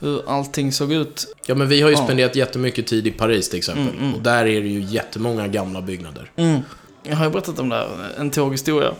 [0.00, 1.34] hur allting såg ut.
[1.46, 2.04] Ja, men vi har ju Ja.
[2.04, 3.88] spenderat jättemycket tid i Paris till exempel.
[3.88, 4.14] Mm, mm.
[4.14, 6.30] Och där är det ju jättemånga gamla byggnader.
[6.36, 6.60] Mm.
[7.02, 8.92] Jag har ju berättat om det här, en tåghistoria.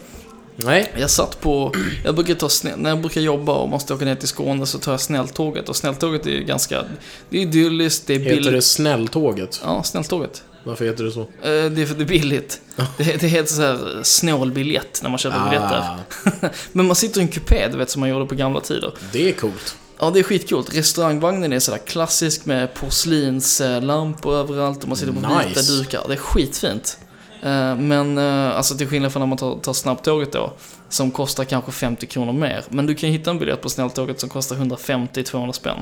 [0.64, 1.73] Nej, Jag satt på,
[2.05, 4.79] jag brukar ta snäll, när jag brukar jobba och måste åka ner till Skåne så
[4.79, 5.68] tar jag snälltåget.
[5.68, 6.85] Och snälltåget är ju ganska,
[7.31, 8.64] det är idylliskt, det är heter det billigt.
[8.64, 9.61] Snälltåget?
[9.64, 10.42] Ja, snälltåget.
[10.64, 11.21] Varför heter det så?
[11.21, 12.61] Eh, Det är för att det är billigt.
[12.97, 15.85] Det, det heter så här snålbiljett när man köper biljetter.
[16.44, 18.92] Ah, Men man sitter i en kupé, du vet som man gjorde på gamla tider.
[19.12, 19.77] det är coolt.
[20.01, 20.75] Ja, det är skitcoolt.
[20.77, 25.73] Restaurangvagnen är sådär klassisk med porslinslampor överallt och man sitter på vita Nice.
[25.73, 26.05] dukar.
[26.09, 26.99] Det är skitfint.
[27.42, 30.53] Eh, Men eh, alltså till skillnad från när man tar, tar snabbtåget då,
[30.88, 32.64] som kostar kanske 50 kronor mer.
[32.68, 35.77] Men du kan hitta en biljett på snälltåget som kostar 150-200 spänn.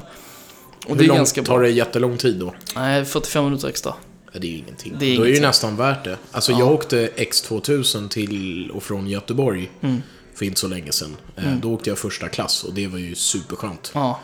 [0.87, 2.55] Och Hur det är långt ganska tar det jättelång tid då?
[2.75, 3.95] Nej, 45 minuter extra.
[4.33, 4.95] Ja, det är ju ingenting.
[4.99, 6.17] Det är då är det ju nästan värt det.
[6.33, 6.59] Alltså Ja.
[6.59, 10.03] jag åkte X2000 till och från Göteborg Mm.
[10.35, 11.17] för inte så länge sedan.
[11.37, 13.91] Eh, Då åkte jag första klass och det var ju superskönt.
[13.95, 14.21] Ja,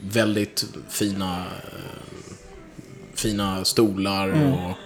[0.00, 1.44] Väldigt fina,
[3.14, 4.52] fina stolar Mm.
[4.52, 4.76] och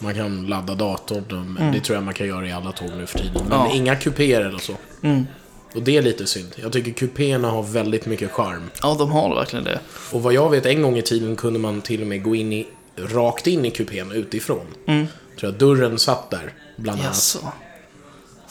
[0.00, 1.56] man kan ladda datorn.
[1.58, 3.42] Men Det tror jag man kan göra i alla tåg nu för tiden.
[3.48, 3.72] Men Ja.
[3.74, 4.72] inga kupéer eller så.
[5.02, 5.26] mm.
[5.74, 6.48] Och det är lite synd.
[6.56, 8.70] Jag tycker kupéerna har väldigt mycket charm.
[8.82, 9.80] ja de har verkligen det.
[10.12, 12.52] Och vad jag vet, en gång i tiden kunde man till och med gå in
[12.52, 14.66] i, rakt in i kupén utifrån.
[14.86, 15.06] Mm.
[15.40, 17.14] tror jag dörren satt där, bland annat.
[17.14, 17.38] Jaså?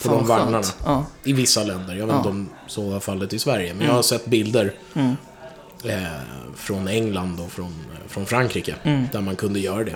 [0.04, 0.62] På de vagnarna.
[0.86, 1.06] Ja.
[1.24, 1.96] I vissa länder.
[1.96, 2.18] Jag vet Ja.
[2.18, 3.74] inte om så var fallet i Sverige.
[3.74, 5.16] Men jag har sett bilder Mm.
[5.86, 5.98] eh,
[6.56, 7.76] från England och från,
[8.08, 8.76] från Frankrike.
[8.84, 9.06] Mm.
[9.12, 9.96] Där man kunde göra det.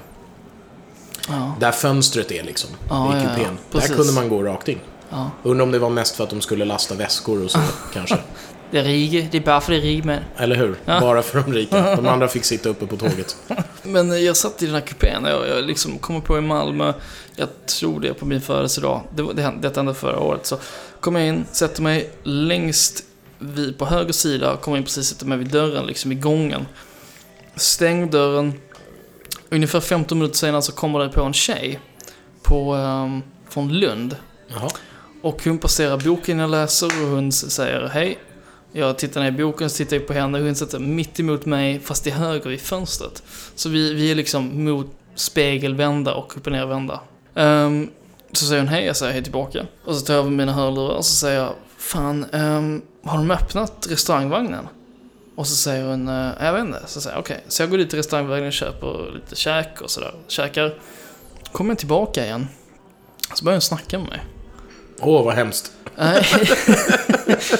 [1.27, 1.55] Ja.
[1.59, 3.29] Där fönstret är liksom, Ja, i ja, ja.
[3.35, 3.57] kupén.
[3.71, 4.79] Där kunde man gå rakt in.
[5.09, 5.31] ja.
[5.43, 7.59] Undrar om det var mest för att de skulle lasta väskor och så,
[7.93, 8.17] kanske.
[8.71, 10.23] Det är rig, det är bara för det är rig med.
[10.37, 10.75] Eller hur?
[10.85, 11.95] Bara för de rika.
[11.95, 13.37] De andra fick sitta uppe på tåget.
[13.83, 16.93] Men jag satt i den här kupén och jag, jag liksom kommer på i Malmö,
[17.35, 20.57] jag tror det på min födelsedag, det, det, detta hände förra året, så
[20.99, 23.03] kommer jag in, sätter mig längst
[23.39, 26.65] vid, på höger sida, kommer in precis, sätter mig vid dörren, liksom i gången.
[27.55, 28.53] Stäng dörren.
[29.53, 31.79] Ungefär 15 minuter senare så kommer det på en tjej
[32.43, 34.15] på, ehm, från Lund.
[34.47, 34.69] Jaha.
[35.21, 38.17] Och hon passerar boken jag läser och hon säger hej.
[38.71, 41.45] Jag tittar ner i boken, så tittar jag på henne och hon sitter mitt emot
[41.45, 43.23] mig, fast till höger i fönstret.
[43.55, 46.99] Så vi, vi är liksom mot spegelvända och upp och nervända.
[47.33, 47.91] Um,
[48.31, 49.65] så säger hon hej, jag säger hej tillbaka.
[49.85, 53.31] Och så tar jag över mina hörlurar och så säger jag, fan, ehm, har de
[53.31, 54.67] öppnat restaurangvagnen?
[55.35, 56.81] Och så säger hon, eh, jag vet inte.
[56.87, 57.43] Så säger jag, okej.
[57.47, 60.13] Så jag går dit till restaurangvagnen och köper lite käk och sådär.
[60.27, 60.77] Käkar.
[61.51, 62.47] Kommer jag tillbaka igen.
[63.35, 64.19] Så börjar hon snacka med mig.
[65.01, 65.71] Åh, vad hemskt.
[65.95, 66.23] Nej.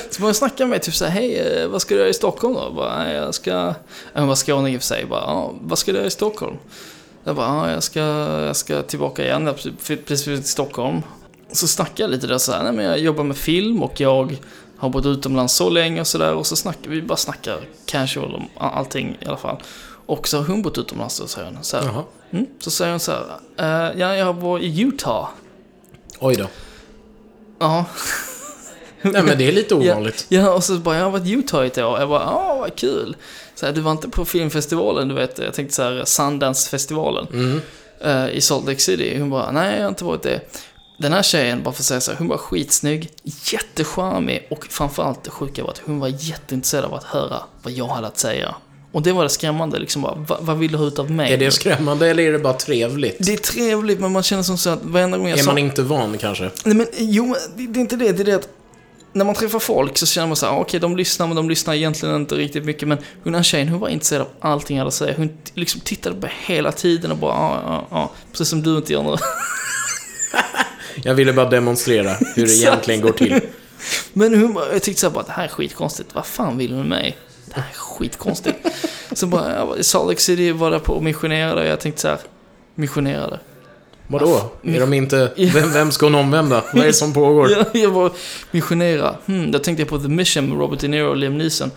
[0.09, 2.13] så började jag snacka med mig, typ såhär, hej, eh, vad ska du göra i
[2.13, 2.71] Stockholm då?
[2.75, 3.73] Bara, "Nej, jag ska...
[4.13, 5.05] Jag var skåning i och för sig.
[5.05, 6.57] Bara, ja, vad ska du göra i Stockholm?
[7.23, 9.45] Jag bara, ja, jag ska, jag ska tillbaka igen.
[9.45, 9.73] Jag precis
[10.05, 11.01] precis flyttat till Stockholm.
[11.51, 14.37] Så snackade jag lite där såhär, nej men jag jobbar med film och jag
[14.77, 16.33] har bott utomlands så länge och sådär.
[16.33, 19.57] Och så snackar vi bara snackar casual om allting i alla fall.
[20.05, 21.63] Och så har hon bott utomlands då, säger hon.
[21.63, 23.23] Så, här, mm, så säger hon så här,
[23.91, 25.29] "Eh, ja, jag var i Utah.
[26.19, 26.47] Oj då.
[27.59, 27.85] Ja.
[29.01, 30.25] Nej, men det är lite ovanligt.
[30.29, 31.99] Ja, och så bara, jag har varit i Utah i ett år.
[31.99, 33.15] Jag bara, ja vad kul.
[33.55, 37.59] Så här, du var inte på filmfestivalen, du vet, jag tänkte så här, Sundance-festivalen Mm.
[38.01, 39.19] eh, i Salt Lake City.
[39.19, 40.41] Hon bara, nej jag har inte varit det.
[41.03, 45.23] Den här tjejen, bara för att säga så här, hon var skitsnygg, jättecharmig och framförallt
[45.23, 48.55] det sjuka var att hon var jätteintresserad av att höra vad jag hade att säga.
[48.91, 51.33] Och det var det skrämmande, liksom bara, "Va- vad vill du ha ut av mig?
[51.33, 53.15] Är det skrämmande eller är det bara trevligt?
[53.19, 55.49] det är trevligt, men man känner som så att varenda gång jag är sa...
[55.51, 56.51] man inte van kanske?
[56.65, 58.11] Nej men jo, det, det är inte det.
[58.11, 58.49] Det är det att
[59.13, 61.49] när man träffar folk så känner man så här, "Ah, okej de lyssnar men de
[61.49, 62.87] lyssnar egentligen inte riktigt mycket.
[62.87, 65.13] Men den här tjejen, hon var intresserad av allting jag hade att säga.
[65.17, 68.11] Hon liksom tittade på hela tiden och bara, ja, ja, ja.
[68.31, 69.15] Precis som du inte gör nu.
[71.03, 73.39] Jag ville bara demonstrera hur det egentligen går till.
[74.13, 76.15] Men bara, jag tyckte så här bara, det här är skitkonstigt.
[76.15, 77.17] Vad fan vill hon med mig?
[77.45, 78.57] Det här är skitkonstigt.
[79.11, 81.61] så bara, jag var i Salt Lake City, var där på och missionerade.
[81.61, 82.19] Och jag tänkte så här,
[82.75, 83.39] missionerade.
[84.07, 84.51] Vadå?
[84.63, 85.31] Är de inte...
[85.37, 86.63] Vem, vem ska hon omvända?
[86.73, 87.51] Vad är det som pågår?
[87.57, 88.11] Jag, jag var
[88.51, 89.15] missionera.
[89.25, 91.71] Hmm, då tänkte jag på The Mission med Robert De Niro och Liam Neeson.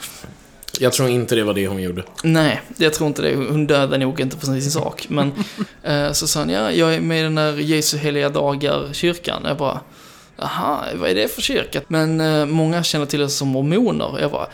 [0.80, 2.02] Jag tror inte det var det hon gjorde.
[2.22, 3.34] Nej, jag tror inte det.
[3.34, 5.06] Hon dödade nog inte på sin sak.
[5.08, 5.32] Men
[5.82, 9.42] eh, så sa han, ja, jag är med i den där Jesu heliga dagar-kyrkan.
[9.44, 9.80] Jag bara,
[10.38, 11.80] aha, vad är det för kyrka?
[11.88, 14.18] Men eh, många känner till det som mormoner.
[14.20, 14.46] Jag bara,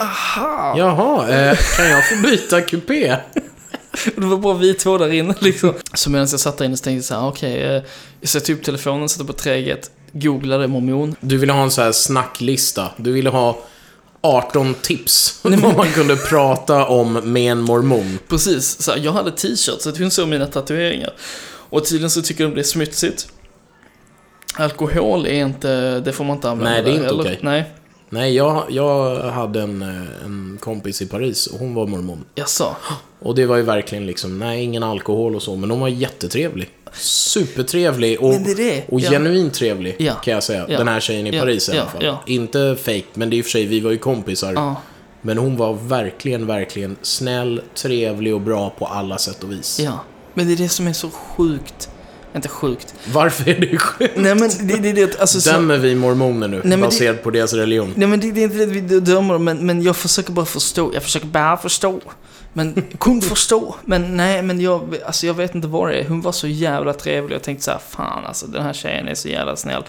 [0.00, 0.74] aha.
[0.78, 3.16] Jaha, eh, kan jag få byta kupé?
[4.16, 5.74] Det var bara vi två där inne liksom.
[5.94, 7.82] Så medan jag satt där inne så tänkte jag så här, okej, eh,
[8.20, 11.16] jag sätter upp telefonen, sätter på träget, googlade mormon.
[11.20, 12.90] Du ville ha en sån här snacklista.
[12.96, 13.58] Du ville ha
[14.22, 18.18] 18 tips vad man kunde prata om med en mormon.
[18.28, 21.12] Precis, så här, jag hade t-shirt så att hon såg mina tatueringar.
[21.44, 23.28] Och tydligen så tycker de det är smutsigt.
[24.54, 27.38] Alkohol är inte, det får man inte använda Nej, det är inte okej.
[27.42, 27.72] Nej,
[28.08, 29.82] Nej, jag, jag hade en,
[30.24, 32.24] en kompis i Paris och hon var mormon.
[32.34, 32.76] jaså?
[33.18, 36.70] Och det var ju verkligen liksom, nej, ingen alkohol och så, men hon var jättetrevlig.
[36.94, 38.84] Supertrevlig och, det det.
[38.88, 39.10] och Ja.
[39.10, 40.14] genuint trevlig, Ja.
[40.14, 40.66] kan jag säga.
[40.68, 40.78] Ja.
[40.78, 41.40] Den här tjejen i.
[41.40, 42.16] Paris i alla fall.
[42.26, 44.74] Inte fake, men det är i och för sig, vi var ju kompisar.
[45.22, 49.80] Men hon var verkligen, verkligen snäll, trevlig och bra på alla sätt och vis.
[49.80, 50.04] ja.
[50.34, 51.88] Men det är det som är så sjukt.
[52.36, 52.94] Inte sjukt.
[53.12, 54.12] Varför är det sjukt?
[54.16, 57.52] Nej men det det, det, alltså, så, Dömer vi mormoner nu, det- baserat på deras
[57.52, 57.92] religion?
[57.96, 60.90] Nej men det, det är inte det vi dömer men, men jag försöker bara förstå.
[60.94, 62.00] Jag försöker bara förstå.
[62.52, 63.74] Men, kun förstå.
[63.84, 66.08] Men nej, men jag, alltså, jag vet inte vad det är.
[66.08, 67.34] Hon var så jävla trevlig.
[67.36, 69.84] Jag tänkte så här, fan alltså den här tjejen är så jävla snäll.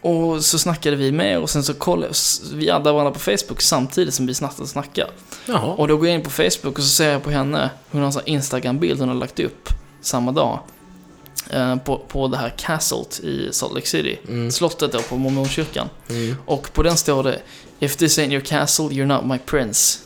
[0.00, 2.12] Och så snackade vi med och sen så kollade
[2.54, 5.10] vi addade varandra på Facebook samtidigt som vi snackade och snackade.
[5.46, 5.74] Jaha.
[5.74, 8.06] Och då går jag in på Facebook och så ser jag på henne, hon har
[8.06, 9.68] en sån Instagram-bild hon har lagt upp
[10.00, 10.58] samma dag.
[11.50, 14.18] eh, På, på det här castlet i Salt Lake City.
[14.28, 14.50] Mm.
[14.50, 15.88] Slottet då på mormonkyrkan.
[16.10, 16.36] Mm.
[16.46, 17.38] Och på den står det
[17.80, 19.98] If this ain't your castle, you're not my prince.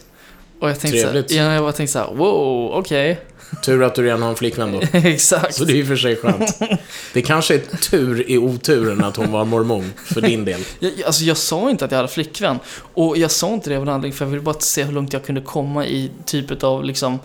[0.60, 1.30] Och jag tänkte Trevligt.
[1.30, 3.20] så här, ja, jag bara tänkte så här, wow, okej.
[3.64, 4.80] Tur att du redan har en flickvän då.
[4.98, 5.54] Exakt.
[5.54, 6.58] Så det är ju för sig skönt.
[7.12, 7.58] Det kanske är
[7.90, 10.60] tur i oturen att hon var mormon, för din del.
[10.78, 12.58] Jag, alltså jag sa inte att jag hade flickvän.
[12.94, 15.12] Och jag sa inte det av en anledning för jag ville bara se hur långt
[15.12, 17.18] jag kunde komma i typet av liksom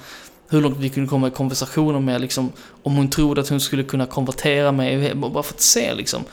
[0.50, 2.52] hur långt vi kunde komma i konversationer med liksom
[2.84, 6.24] om hon trodde att hon skulle kunna konvertera mig, bara för att se liksom.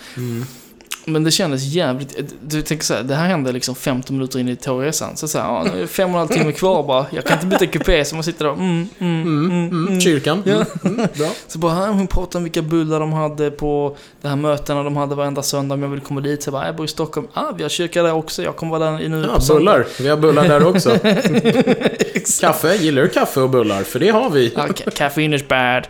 [1.13, 2.19] Men det kändes jävligt,
[2.49, 5.17] du tänker såhär, det här hände liksom 15 minuter in i tågresan.
[5.17, 7.07] Så såhär, ja, nu är fem och en halv timme kvar bara.
[7.11, 10.43] Jag kan inte byta kupé, så man sitter där mm, mm, Mm, mm, mm, kyrkan.
[10.47, 10.53] Ja.
[10.55, 11.29] Mm, mm, bra.
[11.47, 14.97] Så bara, "Ja, hon pratade om vilka bullar de hade på de här mötena de
[14.97, 16.43] hade varenda söndag om jag vill komma dit.
[16.43, 17.27] Så jag bara, jag bor i Stockholm.
[17.35, 18.43] Ah, vi har kyrka där också.
[18.43, 19.87] Jag kommer vara där nu Ja, på söndag." bullar.
[20.01, 20.99] Vi har bullar där också.
[22.41, 23.83] Kaffe, gillar du kaffe och bullar?
[23.83, 24.49] För det har vi.
[24.51, 25.87] Ca- caffeine is bad.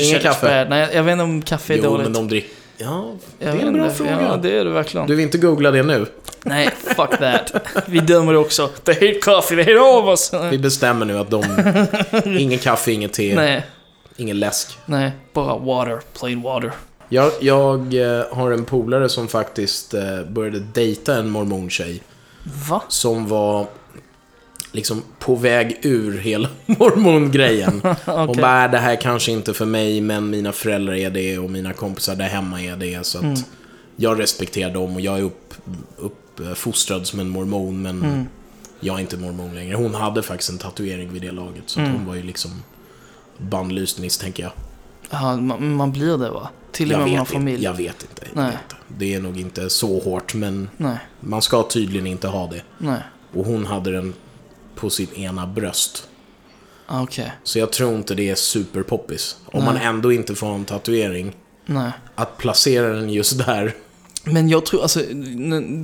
[0.00, 0.46] Ingen kaffe.
[0.46, 0.68] Bad.
[0.70, 2.04] Nej, jag vet inte om kaffe är Jo, dåligt.
[2.04, 2.50] men de dricker...
[2.78, 4.22] Ja, det är en bra fråga.
[4.22, 5.06] Ja, det är det verkligen.
[5.06, 6.06] Du vill inte googla det nu?
[6.42, 7.52] Nej, fuck that.
[7.86, 8.66] Vi dömer det också.
[8.68, 10.52] They hate coffee, they hate all of us.
[10.52, 11.44] Vi bestämmer nu att de...
[12.38, 13.66] Ingen kaffe, inget te, Nej,
[14.16, 14.78] ingen läsk.
[14.86, 15.12] nej.
[15.32, 16.00] Bara water.
[16.18, 16.72] Plain water.
[17.08, 22.02] Jag, jag eh, har en polare som faktiskt eh, började dejta en mormontjej.
[22.70, 22.82] Va?
[22.88, 23.66] Som var
[24.74, 27.80] liksom på väg ur hela mormongrejen.
[27.82, 27.94] Hon
[28.30, 28.42] Okej.
[28.42, 31.72] bara, "Äh, det här kanske inte för mig, men mina föräldrar är det och mina
[31.72, 33.06] kompisar där hemma är det.
[33.06, 33.36] Så att Mm.
[33.96, 35.54] jag respekterar dem och jag är upp,
[35.96, 38.26] uppfostrad som en mormon, men Mm.
[38.80, 39.76] jag är inte mormon längre.
[39.76, 41.92] Hon hade faktiskt en tatuering vid det laget, så Mm.
[41.92, 42.50] hon var ju liksom
[43.38, 44.52] bannlyst misstänker jag.
[45.10, 46.48] Ja, man, man blir det va?
[46.72, 47.64] Till och med om man har inte, familj.
[47.64, 48.26] jag vet inte.
[48.32, 48.46] Nej.
[48.50, 48.76] vet.
[48.98, 52.62] Det är nog inte så hårt, men Nej, man ska tydligen inte ha det.
[52.78, 53.00] nej.
[53.34, 54.14] Och hon hade den
[54.84, 56.08] på sitt ena bröst.
[56.86, 57.32] Ah, Okej.
[57.42, 59.36] Så jag tror inte det är superpoppis.
[59.46, 59.72] Om Nej.
[59.74, 61.32] man ändå inte får ha en tatuering,
[61.66, 61.90] Nej.
[62.14, 63.74] att placera den just där.
[64.24, 65.00] Men jag tror, alltså,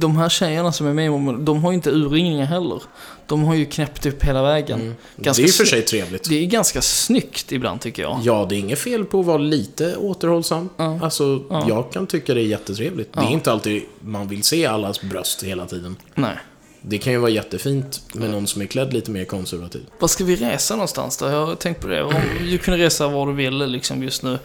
[0.00, 2.82] de här tjejerna som är med Mormon, de har ju inte urringningar heller.
[3.26, 4.80] De har ju knäppt upp hela vägen.
[4.80, 4.94] Mm.
[5.16, 6.28] Ganska det är ju för sig trevligt.
[6.28, 8.20] Det är ganska snyggt ibland tycker jag.
[8.22, 10.68] Ja, det är inget fel på att vara lite återhållsam.
[10.76, 10.98] Ja.
[11.02, 11.64] Alltså, Ja.
[11.68, 13.12] jag kan tycka det är jättetrevligt.
[13.12, 13.28] Det Ja.
[13.28, 15.96] är inte alltid man vill se allas bröst hela tiden.
[16.14, 16.36] Nej.
[16.82, 19.86] Det kan ju vara jättefint med någon som är klädd lite mer konservativ.
[19.98, 21.26] Var ska vi resa någonstans då?
[21.26, 22.02] Jag har tänkt på det.
[22.02, 24.38] Om du kunde resa var du ville liksom just nu.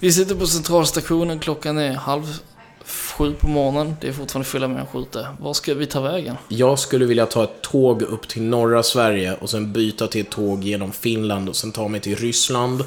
[0.00, 2.38] Vi sitter på centralstationen, klockan är halv
[2.84, 3.96] sju på morgonen.
[4.00, 5.26] Det är fortfarande fulla människor ute.
[5.40, 6.36] Var ska vi ta vägen?
[6.48, 10.30] Jag skulle vilja ta ett tåg upp till norra Sverige och sen byta till ett
[10.30, 12.84] tåg genom Finland och sen ta mig till Ryssland.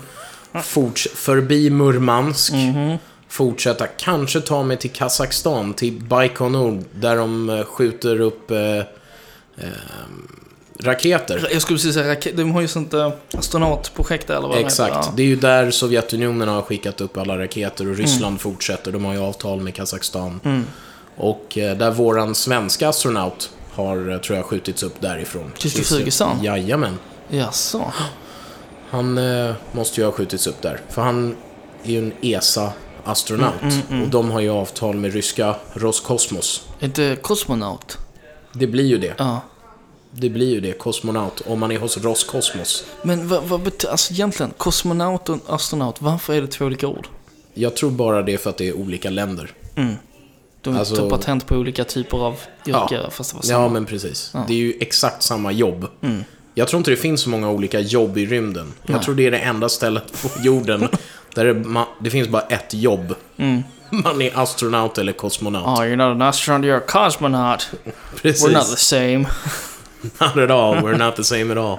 [0.64, 2.54] Forts förbi Murmansk.
[2.54, 2.98] Mhm.
[3.32, 8.84] Fortsätta, kanske ta mig till Kazakstan, till Baikonur, där de eh, skjuter upp eh, eh,
[10.80, 11.48] raketer.
[11.52, 14.96] Jag skulle precis säga, raket- de har ju sånt äh, astronautprojekt där, eller vad Exakt,
[14.98, 15.12] heter.
[15.16, 18.40] det är ju där Sovjetunionen har skickat upp alla raketer och Ryssland Mm.
[18.40, 18.92] fortsätter.
[18.92, 20.40] De har ju avtal med Kazakstan.
[20.44, 20.50] Ja.
[20.50, 20.66] Mm.
[21.18, 25.52] Och eh, där våran svenska astronaut har, eh, tror jag, skjutits upp därifrån.
[25.58, 25.84] Christer.
[25.84, 26.44] Fugesson?
[26.44, 26.98] Jajamän.
[27.30, 27.92] Jaså?
[28.90, 30.82] Han eh, måste ju ha skjutits upp där.
[30.90, 31.36] För han
[31.84, 32.74] är ju en ESA-astronaut.
[33.30, 34.04] Mm, mm, mm.
[34.04, 36.68] Och de har ju avtal med ryska Roskosmos.
[36.80, 37.98] Inte kosmonaut?
[38.54, 39.14] Det blir ju det.
[39.18, 39.42] Ja.
[40.12, 42.84] Det blir ju det, kosmonaut, om man är hos Roskosmos.
[43.04, 47.08] Men vad, vad betyder, alltså egentligen, kosmonaut och astronaut, varför är det två olika ord?
[47.54, 49.52] Jag tror bara det är för att det är olika länder.
[49.76, 49.96] Mm.
[50.62, 52.36] De Alltså- tar patent på olika typer av
[52.68, 53.62] yrke, fast det var samma.
[53.64, 54.32] Ja, men precis.
[54.34, 54.46] Ja.
[54.48, 55.88] Det är ju exakt samma jobb.
[56.02, 56.24] Mm.
[56.54, 58.74] Jag tror inte det finns så många olika jobb i rymden.
[58.84, 59.04] Jag Nej.
[59.04, 60.88] tror det är det enda stället på jorden
[61.36, 63.16] där det, ma- det finns bara ett jobb.
[63.38, 63.64] Mm.
[63.90, 65.66] Man är astronaut eller kosmonaut.
[65.80, 67.70] Oh, you're not an astronaut, you're a cosmonaut.
[68.22, 68.46] Precis.
[68.48, 69.26] We're not the same.
[70.20, 71.78] Not at all, we're not the same at all.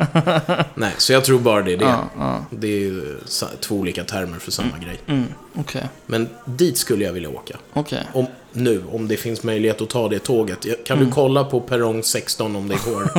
[0.75, 1.85] Nej, så jag tror bara det är det.
[1.85, 2.45] Ja, ja.
[2.51, 3.19] Det är ju
[3.61, 5.01] två olika termer för samma grej.
[5.07, 5.85] Mm, okej.
[6.07, 7.57] Men dit skulle jag vilja åka.
[7.73, 8.07] Okej.
[8.13, 10.67] Om, nu, om det finns möjlighet att ta det tåget.
[10.87, 11.09] Kan Mm.
[11.09, 13.11] du kolla på perrong 16 om det går?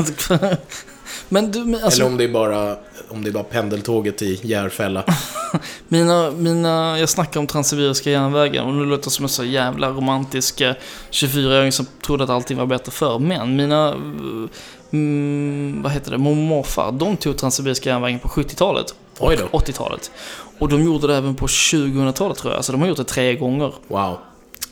[1.30, 2.78] Men du, men alltså, Eller om det är bara,
[3.10, 5.04] om det är bara pendeltåget till Järfälla.
[5.88, 9.90] mina, mina, jag snackar om Transsibiriska järnvägen och nu låter det som en så jävla
[9.90, 10.74] romantisk eh,
[11.12, 13.20] 24-åring som trodde att allting var bättre förr.
[13.20, 14.50] Men mina, eh,
[14.92, 18.96] mm, vad heter det, mormor och morfar, de tog Transsibiriska järnvägen på 70-talet.
[19.20, 19.58] Oj då.
[19.58, 20.12] 80-talet.
[20.60, 22.58] Och de gjorde det även på 2000-talet tror jag.
[22.58, 23.74] Alltså de har gjort det tre gånger.
[23.88, 24.18] Wow.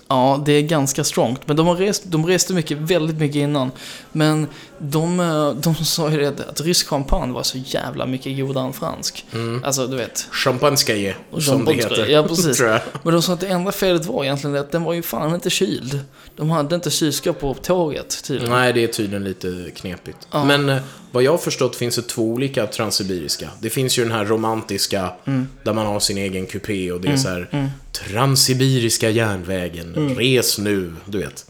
[0.08, 1.42] Ja, det är ganska strongt.
[1.46, 3.72] Men de, har rest, de reste mycket, väldigt mycket innan.
[4.12, 4.48] Men
[4.82, 8.74] de, eh, de sa ju det att rysk champagne var så jävla mycket godare än
[8.74, 9.26] fransk.
[9.64, 10.28] Alltså, du vet.
[10.32, 12.08] Champagneskaje, som det heter.
[12.08, 12.62] Ja, precis.
[13.04, 15.50] Men de sa att det enda felet var egentligen att den var ju fan inte
[15.50, 16.00] kyld.
[16.36, 18.52] De hade inte kylskåp på tåget tydligen.
[18.52, 20.28] Nej, det är tydligen lite knepigt.
[20.32, 20.46] Ja.
[20.46, 20.78] Men eh,
[21.12, 23.50] vad jag har förstått finns det två olika transsibiriska.
[23.60, 25.48] Det finns ju den här romantiska, Mm.
[25.64, 30.16] där man har sin egen kupé och det är så här Transsibiriska järnvägen, Mm.
[30.16, 31.46] res nu, du vet.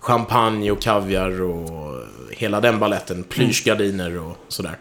[0.00, 2.02] Champagne och kaviar och
[2.40, 4.78] hela den balletten, plyschgardiner och sådär.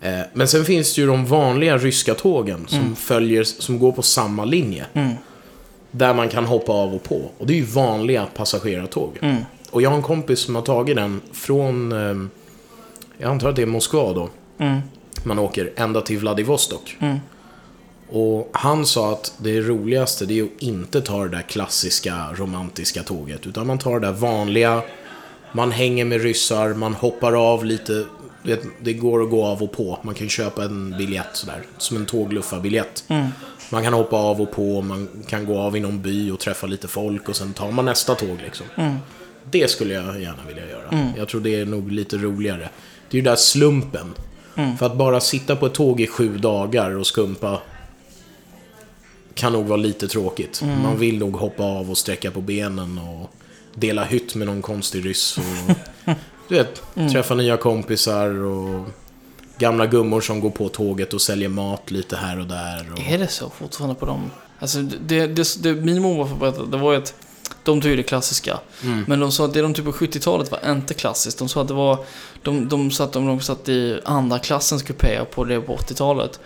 [0.00, 2.96] Eh, Men sen finns det ju de vanliga ryska tågen som Mm.
[2.96, 4.86] följer, som går på samma linje.
[5.90, 7.30] Där man kan hoppa av och på.
[7.38, 9.18] Och det är ju vanliga passagerartåg.
[9.22, 9.36] Mm.
[9.70, 12.28] Och jag har en kompis som har tagit den från, eh,
[13.18, 14.28] jag antar att det är Moskva då.
[14.58, 14.80] Mm.
[15.24, 16.96] Man åker ända till Vladivostok.
[18.12, 23.02] Och han sa att det roligaste det är att inte ta det där klassiska romantiska
[23.02, 23.46] tåget.
[23.46, 24.82] Utan man tar det där vanliga,
[25.52, 28.04] man hänger med ryssar, man hoppar av lite.
[28.42, 29.98] Vet, det går att gå av och på.
[30.02, 33.04] Man kan köpa en biljett sådär, som en tågluffarbiljett.
[33.70, 36.66] Man kan hoppa av och på, man kan gå av i någon by och träffa
[36.66, 38.66] lite folk och sen tar man nästa tåg liksom.
[39.50, 41.12] Det skulle jag gärna vilja göra.
[41.16, 42.68] Jag tror det är nog lite roligare.
[43.10, 44.14] Det är ju där slumpen.
[44.78, 47.58] För att bara sitta på ett tåg i sju dagar och skumpa
[49.34, 50.62] kan nog vara lite tråkigt.
[50.82, 53.34] Man vill nog hoppa av och sträcka på benen och
[53.74, 55.38] dela hytt med någon konstig ryss.
[55.38, 55.74] Och,
[56.48, 58.86] du vet, träffa nya kompisar och
[59.58, 62.92] gamla gummor som går på tåget och säljer mat lite här och där.
[62.92, 64.30] Och, Är det så fortfarande på dem?
[64.58, 67.14] Alltså, det, det, det, min mormor får berätta, det var ju att
[67.64, 68.58] de tog ju det klassiska.
[68.84, 69.04] Mm.
[69.08, 71.38] Men de sa att det de tog på 70-talet var inte klassiskt.
[71.38, 72.04] De sa att det var,
[72.42, 76.40] de, de satt, de satt i andra klassens kupéer på det på 80-talet.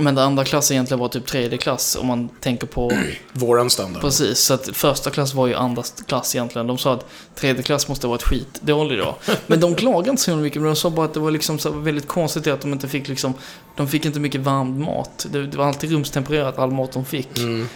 [0.00, 2.92] Men det andra klass egentligen var typ tredje klass om man tänker på
[3.32, 4.02] Våran standard.
[4.02, 6.66] Precis, så att första klass var ju andra klass egentligen.
[6.66, 9.16] De sa att tredje klass måste ha varit skitdålig då.
[9.46, 11.70] Men de klagade inte så mycket, men de sa bara att det var liksom så
[11.70, 13.34] väldigt konstigt att de inte fick liksom,
[13.76, 15.26] de fick inte mycket varm mat.
[15.30, 17.38] Det, det var alltid rumstempererat all mat de fick.
[17.38, 17.66] Mm.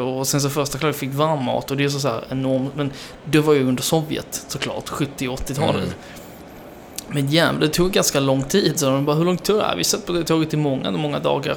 [0.00, 2.76] Och sen så första klass fick varm mat och det är så, så här enormt,
[2.76, 2.90] men
[3.24, 5.84] det var ju under Sovjet såklart, 70 och 80-talet.
[5.84, 5.94] Mm.
[7.12, 8.78] Men jävlar, det tog ganska lång tid.
[8.78, 9.62] Så de bara, hur långt tog det?
[9.62, 11.56] "Ja, Vi satt på det tåget i många, många dagar.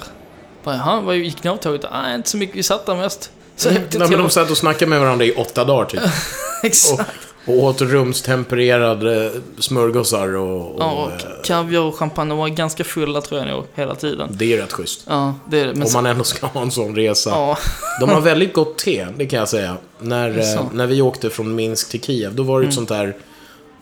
[0.63, 1.85] Bara, Jaha, vad gick ni av tåget?
[1.91, 2.55] Nej, inte så mycket.
[2.55, 3.31] Vi satt där mest.
[3.55, 3.81] Så Mm.
[3.93, 6.01] Nej, men de satt och snackade med varandra i åtta dagar typ.
[6.63, 7.09] Exakt.
[7.45, 10.71] Och åt rumstempererade smörgåsar och...
[10.75, 12.29] och Ja, och eh, kaviar och champagne.
[12.29, 14.29] De var ganska fulla tror jag nog, hela tiden.
[14.31, 15.03] det är rätt schysst.
[15.09, 15.73] Ja, det är det.
[15.73, 17.29] Men Om man ändå ska ha en sån resa.
[17.29, 17.57] ja,
[17.99, 19.77] De har väldigt gott te, det kan jag säga.
[19.99, 23.15] När, eh, när vi åkte från Minsk till Kiev, då var det ett sånt där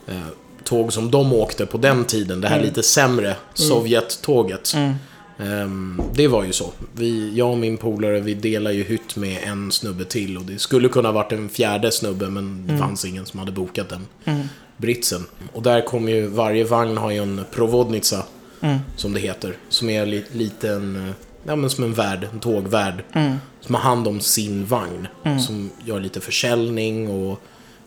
[0.08, 0.14] eh,
[0.64, 2.40] tåg som de åkte på den tiden.
[2.40, 4.72] Det här lite sämre Sovjet-tåget.
[4.74, 4.94] Mm.
[5.38, 6.72] Ehm, det var ju så.
[6.94, 10.36] Vi, jag och min polare, vi delar ju hytt med en snubbe till.
[10.38, 13.52] Och det skulle kunna ha varit en fjärde snubbe, men det fanns ingen som hade
[13.52, 14.06] bokat den.
[14.24, 14.48] Mm.
[14.76, 15.24] Britsen.
[15.52, 18.22] Och där kommer ju, varje vagn har ju en provodnica,
[18.60, 18.78] Mm.
[18.96, 19.56] som det heter.
[19.68, 23.04] Som är li, lite en, eh, ja men som en värd, en tågvärd.
[23.12, 23.36] Mm.
[23.60, 25.08] Som har hand om sin vagn.
[25.40, 27.40] Som gör lite försäljning och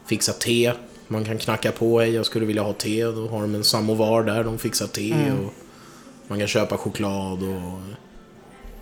[0.06, 0.72] fixar te.
[1.08, 3.04] Man kan knacka på, hej jag skulle vilja ha te.
[3.04, 5.12] Då har de en samovar där, de fixar te.
[5.12, 5.40] Mm.
[5.40, 5.54] Och
[6.28, 7.80] man kan köpa choklad och...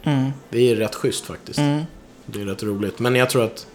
[0.04, 0.32] Mm.
[0.50, 1.60] Det är rätt schysst faktiskt.
[1.60, 1.84] Mm.
[2.26, 3.00] Det är rätt roligt.
[3.00, 3.68] Men jag tror att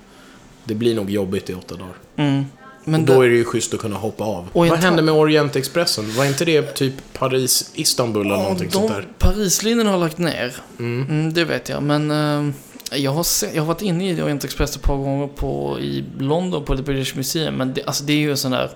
[0.64, 1.94] det blir nog jobbigt i åtta dagar.
[2.16, 2.44] Mm.
[2.84, 4.42] Men och då det, är det ju schysst att kunna hoppa av.
[4.42, 6.16] En Vad hände med Orientexpressen?
[6.16, 9.06] Var inte det typ Paris-Istanbul eller ja, någonting sånt de, där?
[9.18, 10.56] Parislinjen har lagt ner.
[10.78, 11.06] Mm.
[11.10, 12.54] Mm, det vet jag, men eh,
[12.92, 16.04] jag, har se, jag har varit inne i Orient Express ett par gånger på, i
[16.18, 17.54] London på The British Museum.
[17.54, 18.70] Men det, alltså, det är ju en sån där...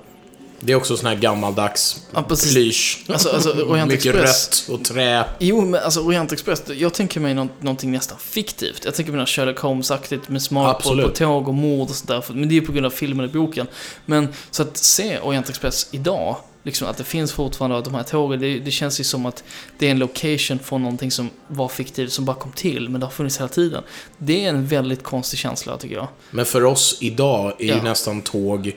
[0.64, 3.04] Det är också sån här gammaldags Ja, plysch.
[3.08, 4.68] Alltså, alltså, Orient Mycket Express.
[4.68, 5.24] rött och trä.
[5.38, 8.84] Jo, men alltså Orient Express, jag tänker mig nå- någonting nästan fiktivt.
[8.84, 12.24] Jag tänker mig något Sherlock Holmes-aktigt med smak på, på tåg och mord och sådär.
[12.28, 13.66] Men det är ju på grund av filmen och boken.
[14.06, 18.40] Men så att se Orient Express idag, liksom att det finns fortfarande de här tågen,
[18.40, 19.44] det, det känns ju som att
[19.78, 23.06] det är en location från någonting som var fiktivt, som bara kom till, men det
[23.06, 23.82] har funnits hela tiden.
[24.18, 26.08] Det är en väldigt konstig känsla, tycker jag.
[26.30, 27.82] Men för oss idag är ju Ja.
[27.82, 28.76] nästan tåg...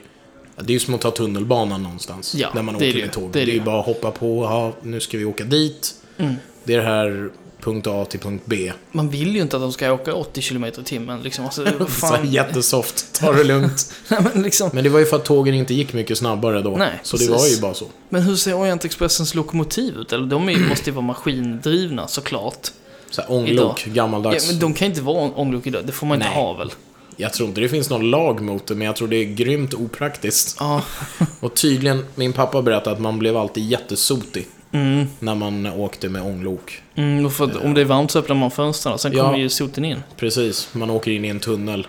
[0.60, 2.34] Det är ju som att ta tunnelbanan någonstans.
[2.34, 3.20] Ja, när man det är åker det med ju.
[3.20, 3.30] tåg.
[3.32, 3.64] Det är är, det ju ju.
[3.64, 5.94] bara att hoppa på, ja, nu ska vi åka dit.
[6.18, 6.34] Mm.
[6.64, 7.30] Det är det här
[7.60, 8.72] punkt A till punkt B.
[8.92, 11.44] Man vill ju inte att de ska åka 80 km i timmen, liksom.
[11.44, 12.32] Alltså, vad Så fan.
[12.32, 13.92] jättesoft, ta det lugnt.
[14.08, 14.70] Nej, men liksom.
[14.72, 16.70] Men det var ju för att tågen inte gick mycket snabbare då.
[16.70, 17.42] Nej, så det precis.
[17.42, 17.86] var ju bara så.
[18.08, 20.12] Men hur ser Orient Expressens lokomotiv ut?
[20.12, 22.70] Eller de är, måste ju vara maskindrivna såklart.
[23.10, 24.50] Så här, ånglok, Ja, gammaldags.
[24.50, 25.82] men de kan inte vara ånglok idag.
[25.86, 26.36] Det får man inte Nej.
[26.42, 26.72] ha väl?
[27.16, 29.74] Jag tror inte det finns någon lag mot det, men jag tror det är grymt
[29.74, 30.56] opraktiskt.
[30.60, 30.82] Ja.
[31.40, 36.22] Och tydligen, min pappa berättade att man blev alltid jättesotig Mm, när man åkte med
[36.22, 36.82] ånglok.
[36.94, 39.24] mm, och för om det är varmt så öppnar man fönstren sen Ja.
[39.24, 40.02] kommer ju soten in.
[40.16, 41.86] Precis, man åker in i en tunnel.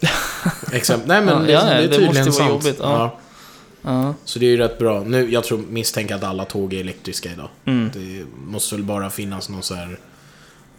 [0.72, 1.08] Exempel.
[1.08, 2.64] Nej men Ja, det, ja, det är det tydligen måste vara sant.
[2.64, 3.18] jobbigt, ja.
[3.82, 4.14] Ja.
[4.24, 5.00] Så det är ju rätt bra.
[5.06, 7.48] Nu, jag tror, misstänker att alla tåg är elektriska idag.
[7.64, 7.90] Mm.
[7.94, 9.98] Det måste väl bara finnas någon så här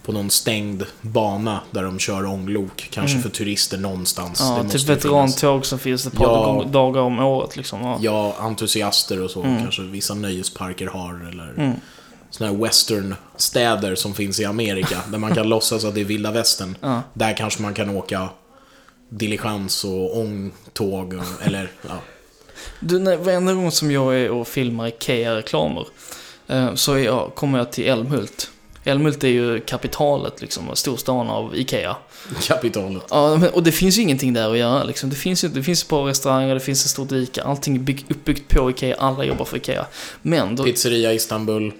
[0.09, 2.87] på någon stängd bana där de kör ånglok.
[2.91, 4.41] Kanske för turister någonstans.
[4.41, 4.53] Mm.
[4.53, 6.63] Ja, det typ veterantåg som finns ett par Ja.
[6.71, 7.81] dagar om året liksom.
[7.81, 7.97] Ja.
[8.01, 9.43] Ja, entusiaster och så.
[9.43, 9.61] Mm.
[9.61, 11.29] Kanske vissa nöjesparker har.
[11.29, 11.75] Eller
[12.29, 15.01] såna här westernstäder som finns i Amerika.
[15.11, 16.77] där man kan låtsas att det är vilda västern.
[16.81, 17.01] Ja.
[17.13, 18.29] Där kanske man kan åka
[19.09, 21.13] diligens och ångtåg.
[21.13, 21.95] Och, eller, ja.
[22.79, 25.87] Du, när, varenda gång som jag är och filmar IKEA-reklamer
[26.47, 28.51] eh, så jag, kommer jag till Älmhult.
[28.89, 31.95] Älmhult är ju kapitalet, liksom, storstan av IKEA.
[32.47, 33.03] Kapitalet.
[33.09, 34.83] Ja, och det finns ju ingenting där att göra.
[34.83, 35.09] Liksom.
[35.09, 37.79] Det finns ju det finns ett par restauranger, det finns ett stort ICA, allting är
[37.79, 39.85] bygg, uppbyggt på IKEA, alla jobbar för IKEA.
[40.21, 41.71] Men, då, Pizzeria Istanbul.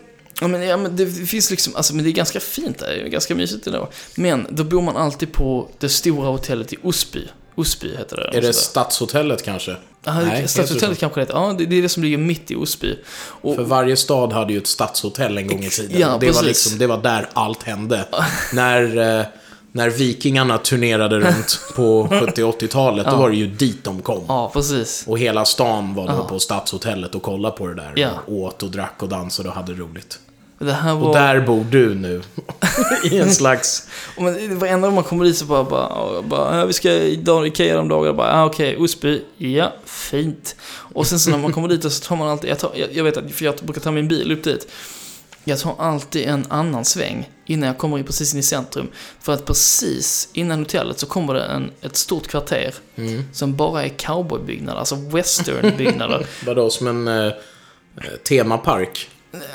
[0.41, 3.01] ja, men, ja, men det finns liksom, alltså, men det är ganska fint där, det
[3.01, 3.89] är ganska mysigt ändå.
[4.15, 7.21] Men då bor man alltid på det stora hotellet i Osby.
[7.55, 8.37] Osby heter det.
[8.37, 8.51] Är det sådär.
[8.51, 9.75] Stadshotellet kanske?
[10.05, 11.27] Nej, Stadshotellet kanske det.
[11.33, 12.99] Ja, det, är det som ligger mitt i Osby.
[13.41, 15.99] Och, För varje stad hade ju ett stadshotell en gång i tiden.
[16.01, 18.05] Ja, det, var liksom, det var där allt hände.
[18.53, 19.25] när, eh,
[19.71, 23.17] när vikingarna turnerade runt på 70-80-talet, då Ja.
[23.17, 24.23] var det ju dit de kom.
[24.27, 25.03] ja, precis.
[25.07, 26.27] Och hela stan var då Ja.
[26.27, 27.93] på stadshotellet och kollade på det där.
[27.95, 28.09] Ja.
[28.25, 30.19] Och åt och drack och dansade och hade roligt.
[30.59, 31.07] Det här var...
[31.07, 32.21] Och där bor du nu.
[33.11, 33.87] I en slags...
[34.49, 37.87] Varenda gång man kommer dit så bara, bara, bara vi ska i dag- Ikea de
[37.89, 40.55] dagarna, bara, ah, okej, Osby, ja, fint.
[40.93, 43.03] Och sen så när man kommer dit så tar man alltid, jag, tar, jag, jag
[43.03, 44.67] vet att, för jag brukar ta min bil upp dit.
[45.43, 48.87] Jag tar alltid en annan sväng innan jag kommer in precis in i centrum.
[49.19, 53.23] För att precis innan hotellet så kommer det en, ett stort kvarter Mm.
[53.33, 56.25] som bara är cowboybyggnader, alltså westernbyggnader.
[56.45, 57.33] Vadå, som en eh, eh,
[58.23, 59.09] temapark?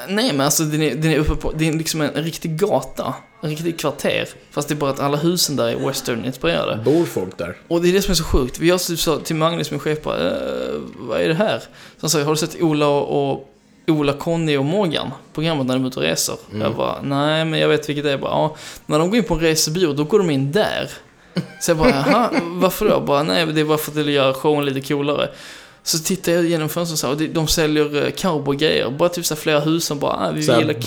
[0.08, 2.58] Nej, men alltså den är, den är uppe på, det är liksom en, en riktig
[2.58, 4.28] gata, en riktig kvarter.
[4.50, 6.84] Fast det är bara att alla husen där är western-inspirerade.
[6.84, 7.56] Bor folk där?
[7.68, 8.60] Och det är det som är så sjukt.
[8.60, 11.58] Jag typ sa till Magnus, min chef, bara, eh, vad är det här?
[11.58, 11.66] Så
[12.00, 13.50] han sa, har du sett Ola och,
[13.86, 15.10] Ola, Conny och Morgan?
[15.32, 16.36] Programmet när de är ute och reser.
[16.60, 18.18] Jag bara, nej men jag vet vilket det är.
[18.18, 18.56] Bara, ja,
[18.86, 20.90] när de går in på en resebyrå, då går de in där.
[21.60, 23.00] Så jag bara, jaha, varför då?
[23.00, 25.30] Bara, nej, det är bara för att det gör showen lite coolare.
[25.86, 28.90] Så tittar jag genom fönstret så här, och de- säljer eh, cowboygrejer.
[28.90, 30.76] Bara typ så här flera hus som bara, ah, vi Så gillar...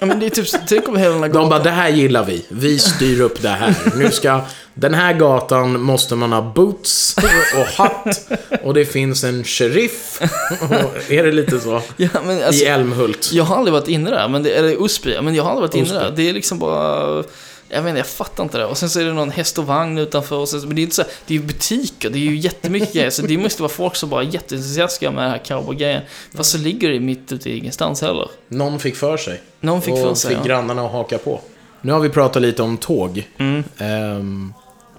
[0.00, 1.62] Ja men det är typ, tänk om hela den här De bara, gatan...
[1.62, 2.44] det här gillar vi.
[2.48, 3.74] Vi styr upp det här.
[3.96, 4.40] Nu ska...
[4.74, 7.16] Den här gatan måste man ha boots
[7.58, 8.30] och hatt.
[8.62, 10.20] Och det finns en sheriff.
[10.60, 11.82] Och är det lite så?
[11.96, 13.30] Ja, men alltså, I Älmhult.
[13.32, 15.74] Jag har aldrig varit inne där, men det, eller Osby, men jag har aldrig varit
[15.74, 15.94] inne Osby.
[15.98, 16.12] där.
[16.16, 17.24] Det är liksom bara...
[17.68, 18.66] Jag vet inte, jag fattar inte det.
[18.66, 20.36] Och sen så är det någon häst och vagn utanför.
[20.36, 22.36] Och sen, men det är inte så här, det är ju butiker, det är ju
[22.36, 23.10] jättemycket grejer.
[23.10, 26.02] Så det måste vara folk som bara är jätteentusiastiska med den här cowboygrejen.
[26.34, 28.28] Fast så ligger det mitt ute i ingenstans heller.
[28.48, 29.42] Någon fick för sig.
[29.60, 30.30] Någon fick och för sig.
[30.30, 30.44] fick Ja.
[30.44, 31.40] grannarna att haka på.
[31.80, 33.28] Nu har vi pratat lite om tåg.
[33.38, 33.64] Mm.
[33.78, 34.54] Ehm,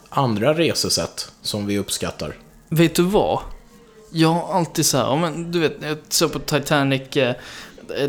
[0.09, 2.35] andra resesätt som vi uppskattar.
[2.69, 3.39] Vet du vad?
[4.11, 7.35] Jag har alltid så här, men du vet, jag såg på Titanic eh,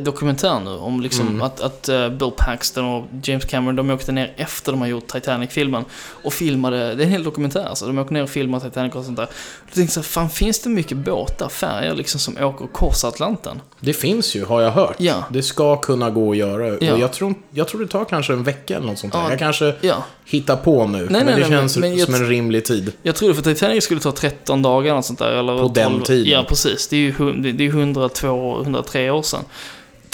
[0.01, 1.43] dokumentär nu om liksom Mm.
[1.43, 5.07] att, att eh, Bill Paxton och James Cameron, de åkte ner efter de har gjort
[5.07, 5.85] Titanic-filmen
[6.23, 9.05] och filmade, det är en hel dokumentär alltså, de åker ner och filmar Titanic och
[9.05, 9.27] sånt där.
[9.27, 13.09] Då tänkte jag så här, fan finns det mycket båtar, färger liksom som åker korsar
[13.09, 13.61] Atlanten?
[13.81, 14.95] Det finns ju, har jag hört.
[14.99, 15.25] Ja.
[15.31, 16.79] Det ska kunna gå att göra.
[16.81, 16.93] Ja.
[16.93, 19.21] Och jag tror, jag tror det tar kanske en vecka eller något sånt där.
[19.21, 19.31] Ja.
[19.31, 20.99] Jag kanske Ja, hittar på nu.
[21.05, 22.93] men nej, det nej, känns men- som en rimlig tid.
[23.03, 25.33] jag trodde för Titanic skulle ta 13 dagar eller sånt där.
[25.33, 26.33] Eller På den tiden.
[26.33, 26.89] Ja, precis.
[26.89, 29.41] Det är ju hun- det är 102, 103 år sedan.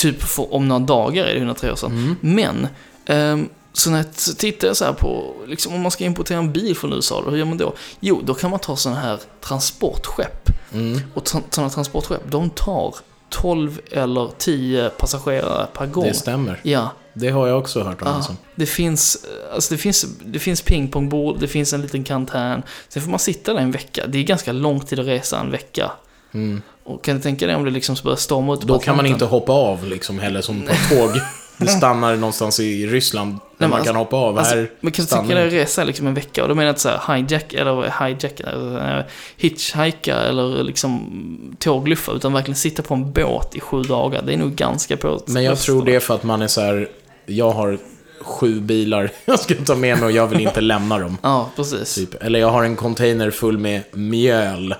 [0.02, 1.90] Typ för, om några dagar är det 103 år sedan.
[1.92, 2.16] Mm.
[2.20, 2.68] Men,
[3.06, 6.76] ehm, så när jag jag så här på, liksom, om man ska importera en bil
[6.76, 7.74] från USA, hur gör man då?
[8.00, 10.48] Jo, då kan man ta sådana här transportskepp.
[10.72, 11.00] Mm.
[11.14, 12.94] Och sådana transportskepp, de tar
[13.28, 16.04] 12 eller 10 passagerare per gång.
[16.04, 16.60] Det stämmer.
[16.62, 18.08] Ja, Det har jag också hört om.
[18.08, 18.36] Ja, Alltså.
[18.54, 19.24] det finns,
[19.54, 22.62] alltså det finns, det finns pingpongbord, det finns en liten kantän.
[22.88, 24.06] Sen får man sitta där en vecka.
[24.06, 25.90] Det är ganska lång tid att resa en vecka.
[26.34, 26.62] Mm.
[26.84, 29.24] Och kan du tänka dig om det liksom börjar storma ut Då kan man inte
[29.24, 31.20] hoppa av liksom heller som på ett tåg.
[31.56, 34.38] Det stannar någonstans i Ryssland där man alltså- kan hoppa av.
[34.38, 36.42] Alltså, här men kan du tänka dig resa liksom en vecka?
[36.42, 39.06] Och då menar jag inte så här hijack, eller hijack, eller
[39.36, 42.12] hitchhika eller liksom tågluffa.
[42.12, 44.22] Utan verkligen sitta på en båt i sju dagar.
[44.22, 46.60] Det är nog ganska på Men jag tror det är för att man är så
[46.60, 46.88] här.
[47.26, 47.78] Jag har
[48.20, 51.18] sju bilar jag ska ta med mig och jag vill inte lämna dem.
[51.22, 51.94] Ja, precis.
[51.94, 52.22] Typ.
[52.22, 54.74] Eller jag har en container full med mjöl.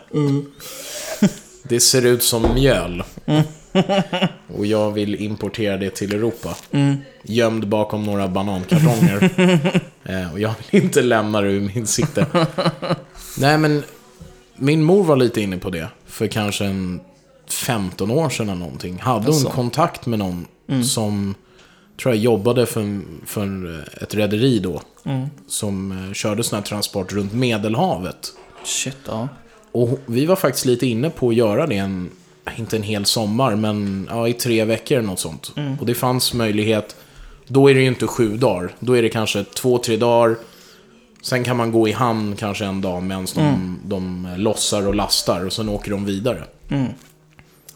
[1.63, 3.03] Det ser ut som mjöl.
[4.57, 6.57] Och jag vill importera det till Europa.
[6.71, 6.97] Mm.
[7.23, 9.31] Gömd bakom några banankartonger.
[10.05, 12.27] Eh, och jag vill inte lämna det ur min sikte.
[13.39, 13.83] Nej men,
[14.57, 15.89] min mor var lite inne på det.
[16.07, 17.01] För kanske en
[17.51, 18.99] 15 år sedan eller någonting.
[19.01, 19.47] Hade Alltså.
[19.47, 20.85] hon kontakt med någon Mm.
[20.85, 21.35] som,
[22.03, 24.83] tror jag, jobbade för, för ett rederi då.
[25.05, 25.29] Mm.
[25.49, 28.33] Som eh, körde sån här transport runt Medelhavet.
[28.65, 29.29] Shit, ja.
[29.73, 32.11] Och vi var faktiskt lite inne på att göra det en,
[32.57, 35.53] inte en hel sommar, men ja, i tre veckor eller något sånt.
[35.57, 35.79] Mm.
[35.81, 36.97] Och det fanns möjlighet,
[37.47, 40.37] då är det ju inte sju dagar, då är det kanske två, tre dagar.
[41.23, 45.47] Sen kan man gå i hamn kanske en dag medan de, de lossar och lastar
[45.47, 46.45] och sen åker de vidare.
[46.69, 46.87] Mm.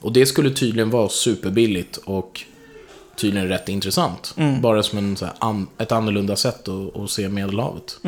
[0.01, 2.43] Och det skulle tydligen vara superbilligt och
[3.17, 4.35] tydligen rätt intressant.
[4.37, 4.61] Mm.
[4.61, 7.99] Bara som en, så här, an, ett annorlunda sätt att, att se Medelhavet.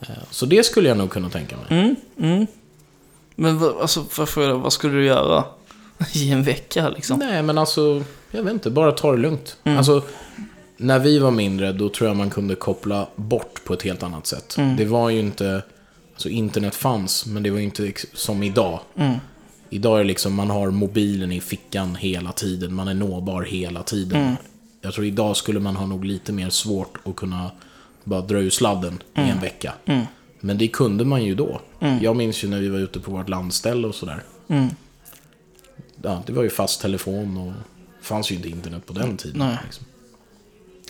[0.00, 0.20] Mm.
[0.30, 1.66] Så det skulle jag nog kunna tänka mig.
[1.68, 1.96] Mm.
[2.18, 2.46] Mm.
[3.34, 5.44] Men alltså, varför, vad skulle du göra
[6.14, 7.18] i en vecka liksom?
[7.18, 9.56] Nej, men alltså, jag vet inte, bara ta det lugnt.
[9.64, 9.78] Mm.
[9.78, 10.02] Alltså,
[10.76, 14.26] när vi var mindre, då tror jag man kunde koppla bort på ett helt annat
[14.26, 14.56] sätt.
[14.58, 14.76] Mm.
[14.76, 15.62] Det var ju inte,
[16.14, 18.80] alltså internet fanns, men det var ju inte som idag.
[18.96, 19.14] Mm.
[19.70, 23.82] Idag är det liksom, man har mobilen i fickan hela tiden, man är nåbar hela
[23.82, 24.22] tiden.
[24.22, 24.34] Mm.
[24.80, 27.50] Jag tror idag skulle man ha nog lite mer svårt att kunna
[28.08, 29.74] bara dra ur sladden i en vecka.
[29.84, 30.06] Mm.
[30.40, 31.60] Men det kunde man ju då.
[31.80, 32.02] Mm.
[32.02, 34.22] Jag minns ju när vi var ute på vårt landställe och sådär.
[34.48, 34.68] Mm.
[36.02, 37.52] Ja, det var ju fast telefon och
[38.00, 39.56] det fanns ju inte internet på den tiden.
[39.64, 39.84] Liksom.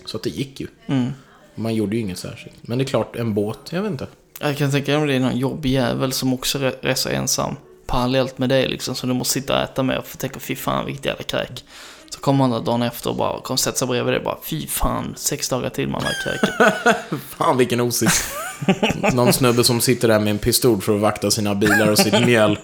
[0.05, 0.67] Så att det gick ju.
[0.87, 1.13] Mm.
[1.55, 2.57] Man gjorde ju inget särskilt.
[2.61, 4.07] Men det är klart, en båt, jag vet inte.
[4.41, 7.57] Jag kan tänka mig om det är någon jobbig jävel som också re- reser ensam.
[7.87, 8.95] Parallellt med dig liksom.
[8.95, 11.65] Som du måste sitta och äta med och få tänka fy fan vilket jävla kräk.
[12.11, 14.39] Så kommer han där dagen efter och bara kommer sätta sig bredvid dig och bara
[14.43, 16.55] fy fan sex dagar till man har kräket.
[17.39, 18.25] Fan vilken osis.
[19.13, 22.21] Någon snubbe som sitter där med en pistol för att vakta sina bilar och sitt
[22.27, 22.59] mjöl.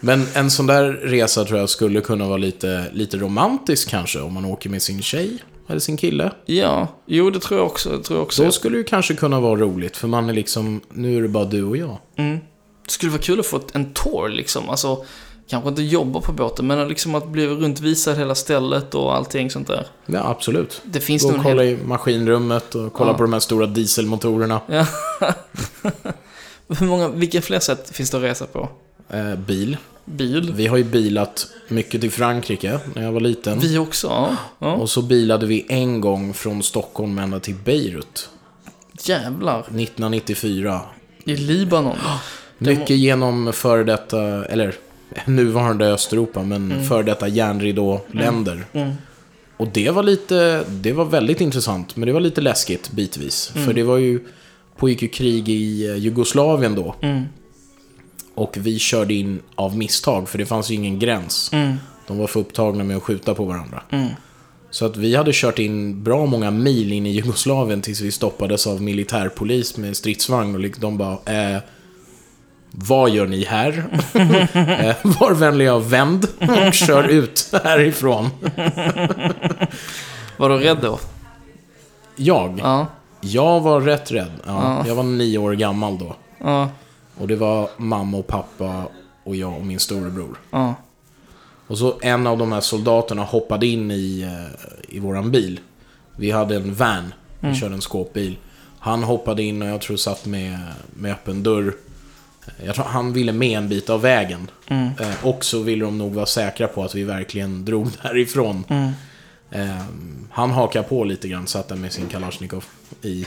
[0.00, 4.20] Men en sån där resa tror jag skulle kunna vara lite, lite romantisk kanske.
[4.20, 5.38] Om man åker med sin tjej
[5.68, 6.30] eller sin kille.
[6.46, 7.96] ja, jo det tror jag också.
[7.96, 8.44] Det tror jag också.
[8.44, 9.96] Så skulle det kanske kunna vara roligt.
[9.96, 11.98] För man är liksom, nu är det bara du och jag.
[12.16, 12.38] Mm.
[12.84, 14.70] Det skulle vara kul att få en tour liksom.
[14.70, 15.04] Alltså,
[15.50, 19.66] kanske inte jobba på båten, men liksom att bli runtvisad hela stället och allting sånt
[19.66, 19.86] där.
[20.06, 20.82] Ja, absolut.
[20.84, 21.72] Det finns Gå och kolla hel...
[21.72, 23.16] i maskinrummet och kolla Ja.
[23.16, 24.60] på de här stora dieselmotorerna.
[24.66, 24.86] Ja.
[26.78, 28.68] Hur många, vilka fler sätt finns det att resa på?
[29.10, 29.76] Eh, bil.
[30.04, 30.52] Bil?
[30.56, 33.58] Vi har ju bilat mycket till Frankrike när jag var liten.
[33.58, 34.36] Vi också, ja.
[34.58, 34.74] ja.
[34.74, 38.28] Och så bilade vi en gång från Stockholm ända till Beirut.
[39.02, 39.60] Jävlar.
[39.60, 40.80] 1994.
[41.24, 41.96] I Libanon.
[42.58, 44.74] Mycket genom före detta, eller
[45.26, 48.64] nuvarande Östeuropa, men före detta järnridå-länder.
[48.72, 48.90] Mm.
[49.56, 53.52] Och det var lite, det var väldigt intressant, men det var lite läskigt bitvis.
[53.54, 53.66] Mm.
[53.66, 54.20] För det var ju,
[54.76, 56.94] pågick ju krig i eh, Jugoslavien då.
[57.00, 57.24] Mm.
[58.34, 61.50] Och vi körde in av misstag, för det fanns ju ingen gräns.
[61.52, 61.76] Mm.
[62.06, 63.82] De var för upptagna med att skjuta på varandra.
[63.90, 64.08] Mm.
[64.70, 68.66] Så att vi hade kört in bra många mil in i Jugoslavien tills vi stoppades
[68.66, 71.18] av militärpolis med stridsvagn och liksom de bara
[71.54, 71.62] eh,
[72.70, 73.72] Vad gör ni här?
[74.14, 76.26] eh, var vänliga och vänd
[76.66, 78.28] och kör ut härifrån.
[80.36, 80.98] Var du rädd då?
[82.16, 82.58] Jag?
[82.62, 82.86] Ja.
[83.20, 84.30] Jag var rätt rädd.
[84.46, 84.84] Ja, Ja.
[84.88, 86.16] Jag var nio år gammal då.
[86.38, 86.68] Ja.
[87.18, 88.84] Och det var mamma och pappa
[89.24, 90.36] och jag och min storebror.
[90.50, 90.74] Ja.
[91.66, 95.60] Och så en av de här soldaterna hoppade in i, eh, i våran bil.
[96.16, 97.56] Vi hade en van, vi Mm.
[97.60, 98.36] körde en skåpbil.
[98.78, 100.58] Han hoppade in och jag tror satt med,
[100.94, 101.74] med öppen dörr.
[102.64, 104.50] Jag tror han ville med en bit av vägen.
[104.66, 104.88] Mm.
[105.00, 108.64] Eh, och så ville de nog vara säkra på att vi verkligen drog därifrån.
[108.68, 108.90] Mm.
[109.50, 109.82] Eh,
[110.30, 112.64] han hakade på lite grann, satt där med sin Kalashnikov
[113.02, 113.26] i,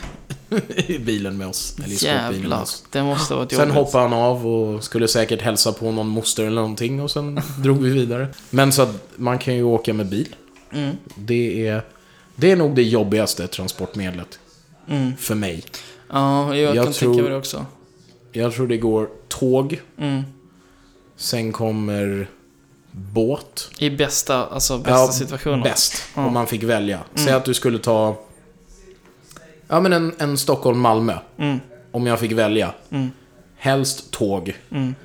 [0.87, 1.75] i bilen med oss.
[1.83, 2.83] Eller i skåpbilen med oss.
[2.91, 3.75] Det måste ha varit Sen jobbigt.
[3.75, 7.77] hoppade han av och skulle säkert hälsa på någon moster eller någonting och sen drog
[7.81, 8.27] vi vidare.
[8.49, 10.35] Men så att man kan ju åka med bil.
[10.73, 10.95] Mm.
[11.15, 11.81] Det är,
[12.35, 14.39] det är nog det jobbigaste transportmedlet
[14.89, 15.11] Mm.
[15.17, 15.63] för mig.
[16.11, 17.65] Ja, jag, Jag kan tror- tänka mig det också.
[18.33, 20.23] Jag tror det går tåg, Mm.
[21.15, 22.27] sen kommer
[22.91, 23.69] båt.
[23.79, 25.61] I bästa, alltså bästa Ja, situationen.
[25.63, 26.25] Bäst, Ja.
[26.25, 26.99] om man fick välja.
[27.15, 27.37] Säg Mm.
[27.37, 28.15] att du skulle ta
[29.67, 31.59] ja, men en, en Stockholm-Malmö, Mm.
[31.91, 32.73] om jag fick välja.
[32.89, 33.09] Mm.
[33.57, 34.55] Helst tåg.
[34.69, 34.95] Mm.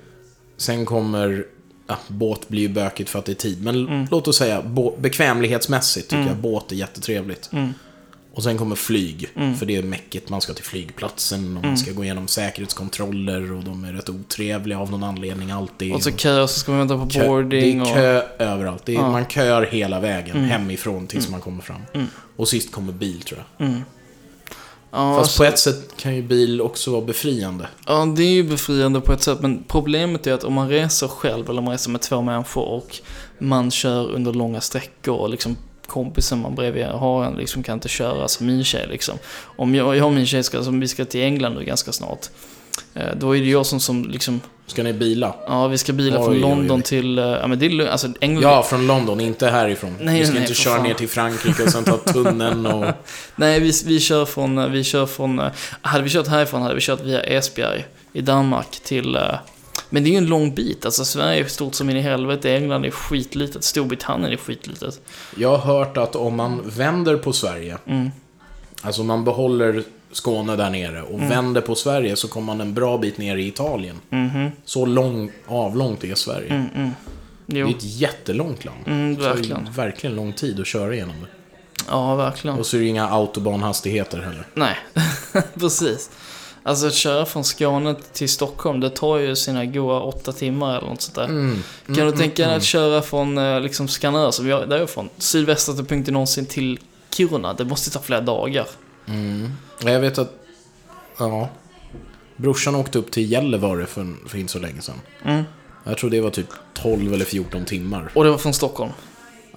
[0.57, 1.47] Sen kommer,
[1.87, 3.65] ja, båt blir ju bökigt för att det är tid.
[3.65, 4.07] Men Mm.
[4.11, 4.63] låt oss säga,
[4.99, 6.29] bekvämlighetsmässigt tycker Mm.
[6.29, 7.51] jag båt är jättetrevligt.
[8.39, 8.45] Mm.
[8.45, 9.57] Och sen kommer flyg, Mm.
[9.57, 10.29] för det är mäckigt.
[10.29, 14.79] Man ska till flygplatsen och man ska gå igenom säkerhetskontroller och de är rätt otrevliga
[14.79, 15.95] av någon anledning alltid.
[15.95, 17.91] Och så kö, så ska man vänta på Kö- boarding det och...
[17.91, 18.83] är kö överallt.
[18.87, 19.11] Det är, Ja.
[19.11, 20.49] Man köar hela vägen Mm.
[20.51, 21.81] hemifrån tills man kommer fram.
[21.95, 22.07] Mm.
[22.37, 23.67] Och sist kommer bil tror jag.
[23.69, 23.81] Mm.
[24.91, 27.69] Ja, Fast alltså, på ett sätt kan ju bil också vara befriande.
[27.87, 31.09] ja, det är ju befriande på ett sätt, men problemet är att om man reser
[31.09, 32.97] själv eller om man reser med två människor och
[33.39, 35.57] man kör under långa sträckor och liksom
[35.89, 39.19] kompisen man bredvid har en liksom kan inte köra som min tjej liksom.
[39.57, 42.27] Om jag, jag och min tjej ska, som vi ska till England nu ganska snart,
[42.95, 45.35] eh, då är det jag som, som liksom Ska ni bila?
[45.47, 46.83] Ja, vi ska bila Oj, från oj, London oj.
[46.83, 47.19] till...
[47.19, 47.87] eh, Ja, men det är.
[47.87, 48.43] Alltså, England...
[48.53, 49.95] Ja, från London, inte härifrån.
[50.01, 50.83] Nej, vi ska nej, inte köra fan.
[50.85, 52.85] ner till Frankrike och sen ta tunneln och...
[53.37, 54.59] Nej, vi, vi kör från...
[54.59, 55.41] eh, Vi kör från...
[55.83, 59.19] Hade vi kört härifrån hade vi kört via Esbjerg i Danmark till...
[59.91, 60.85] Men det är ju en lång bit.
[60.85, 62.55] Alltså, Sverige är stort som in i helvete.
[62.57, 63.65] England är skitlitet.
[63.65, 65.01] Storbritannien är skitlitet.
[65.37, 68.11] Jag har hört att om man vänder på Sverige, Mm.
[68.83, 69.83] alltså man behåller
[70.13, 73.47] Skåne där nere och vänder på Sverige så kommer man en bra bit ner i
[73.47, 73.97] Italien.
[74.11, 74.51] Mhm.
[74.65, 76.49] Så lång, avlångt är Sverige.
[76.51, 76.91] Mm, mm.
[77.47, 78.79] Det är ett jättelångt land.
[78.87, 79.73] Mm, Så det är verkligen.
[79.73, 81.27] verkligen lång tid att köra igenom det.
[81.89, 82.59] Ja, verkligen.
[82.59, 84.47] Och så är det inga autobahnhastigheter heller.
[84.55, 84.77] Nej,
[85.55, 86.11] precis.
[86.63, 90.89] Alltså att köra från Skåne till Stockholm, det tar ju sina goa åtta timmar eller
[90.89, 91.25] något sånt där.
[91.25, 91.63] Mm.
[91.87, 94.87] Kan du tänka dig att köra från eh, liksom Skanör, som jag, där jag är
[94.87, 96.79] från, sydvästraste punkten någonsin till
[97.11, 97.55] Kiruna?
[97.55, 98.67] Det måste ta flera dagar.
[99.07, 99.53] Mm.
[99.83, 100.33] Ja, Jag vet att...
[101.19, 101.49] Ja.
[102.37, 105.01] Brorsan åkte upp till Gällivare för, för inte så länge sedan.
[105.25, 105.45] Mm.
[105.85, 108.11] Jag tror det var typ 12 eller 14 timmar.
[108.15, 108.93] Och det var från Stockholm.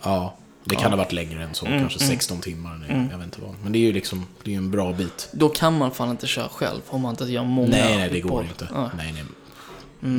[0.04, 0.38] Ja.
[0.64, 2.10] Det kan ha varit längre än så, Mm, kanske mm.
[2.10, 2.86] 16 timmar.
[2.88, 3.56] Nej, Jag vet inte vad.
[3.64, 5.30] Men det är ju liksom, det är en bra bit.
[5.32, 8.20] Då kan man fan inte köra själv om man inte gör många Nej, nej, det
[8.22, 8.68] går inte.
[8.74, 8.90] Nej.
[8.98, 9.24] Nej, nej.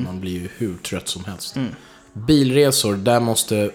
[0.05, 1.57] Man blir ju hur trött som helst.
[1.57, 1.69] Mm.
[2.13, 3.71] Bilresor, där måste...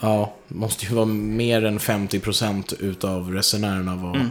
[0.00, 4.30] Ja, måste ju vara mer än 50% utav resenärerna vara,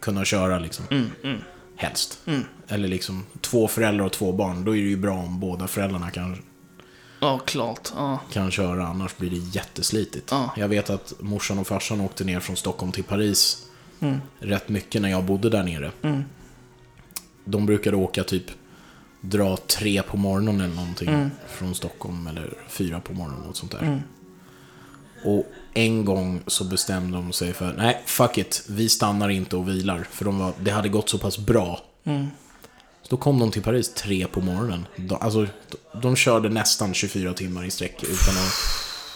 [0.00, 0.84] kunna köra liksom.
[0.90, 1.38] Mm, mm,
[1.76, 2.18] Helst.
[2.26, 2.44] mm.
[2.68, 4.64] Eller liksom två föräldrar och två barn.
[4.64, 6.36] Då är det ju bra om båda föräldrarna kan,
[7.20, 7.92] Ja, klart.
[7.96, 8.20] Ja.
[8.32, 10.30] kan köra, annars blir det jätteslitigt.
[10.30, 10.50] Ja.
[10.56, 13.64] Jag vet att morsan och farsan åkte ner från Stockholm till Paris
[14.00, 14.18] Mm.
[14.38, 15.92] rätt mycket när jag bodde där nere.
[16.02, 16.24] Mm.
[17.44, 18.44] De brukade åka typ
[19.20, 21.30] dra tre på morgonen eller någonting Mm.
[21.48, 23.78] från Stockholm eller fyra på morgonen och sånt där.
[23.82, 24.00] Mm.
[25.24, 29.68] Och en gång så bestämde de sig för, nej fuck it, vi stannar inte och
[29.68, 30.06] vilar.
[30.10, 31.80] För de var, det hade gått så pass bra.
[33.08, 33.16] Mm.
[33.16, 34.86] Då kom de till Paris tre på morgonen.
[34.96, 38.52] De, alltså, de, de körde nästan 24 timmar i sträck utan att...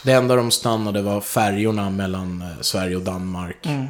[0.05, 3.66] Det enda de stannade var färjorna mellan eh, Sverige och Danmark.
[3.66, 3.86] Mm.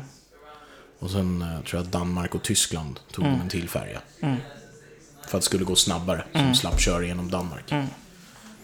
[0.98, 3.40] Och sen eh, tror jag att Danmark och Tyskland tog Mm.
[3.40, 4.00] en till färja.
[4.20, 4.36] Mm.
[5.28, 6.50] För att det skulle gå snabbare, så Mm.
[6.52, 7.72] de slapp köra genom Danmark.
[7.72, 7.86] Mm.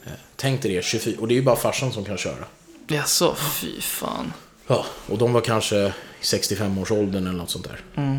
[0.06, 2.44] Eh, Tänk dig det, 24, och det är ju bara farsan som kan köra.
[2.88, 4.32] Jaså, fy fan.
[4.66, 7.80] Ja, och de var kanske i 65-årsåldern eller något sånt där.
[8.02, 8.18] Mm.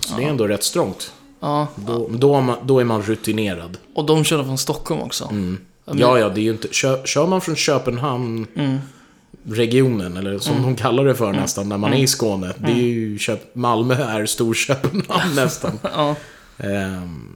[0.00, 1.12] Så det är ändå rätt strångt.
[1.40, 3.78] Ja, Då, då, är man, då är man rutinerad.
[3.94, 5.24] och de körde från Stockholm också.
[5.30, 5.58] Mm.
[5.94, 6.68] Ja, ja, det är ju inte...
[6.70, 8.78] Kör, kör man från Köpenhamn, Mm.
[9.44, 12.52] regionen, eller som de kallar det för nästan, när man är i Skåne.
[12.58, 12.84] Det är Mm.
[12.84, 15.78] ju Köp, Malmö är Storköpenhamn nästan.
[15.82, 16.14] Ja.
[16.58, 17.32] Ehm,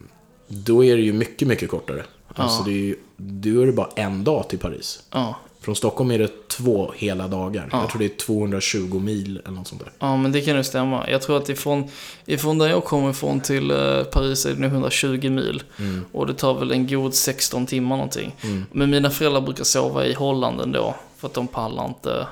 [0.47, 2.03] då är det ju mycket, mycket kortare.
[2.35, 2.65] Alltså Ja.
[2.65, 5.03] det är ju, då är det bara en dag till Paris.
[5.11, 5.35] Ja.
[5.63, 7.69] Från Stockholm är det två hela dagar.
[7.71, 7.81] Ja.
[7.81, 9.91] Jag tror det är 220 mil eller något sånt där.
[9.99, 11.09] Ja, men det kan ju stämma.
[11.09, 11.89] Jag tror att ifrån,
[12.25, 15.63] ifrån där jag kommer ifrån till eh, Paris är det nog 120 mil.
[15.79, 16.05] Mm.
[16.11, 18.35] Och det tar väl en god 16 timmar någonting.
[18.41, 18.65] Mm.
[18.71, 20.95] Men mina föräldrar brukar sova i Holland ändå.
[21.17, 22.27] För att de pallar inte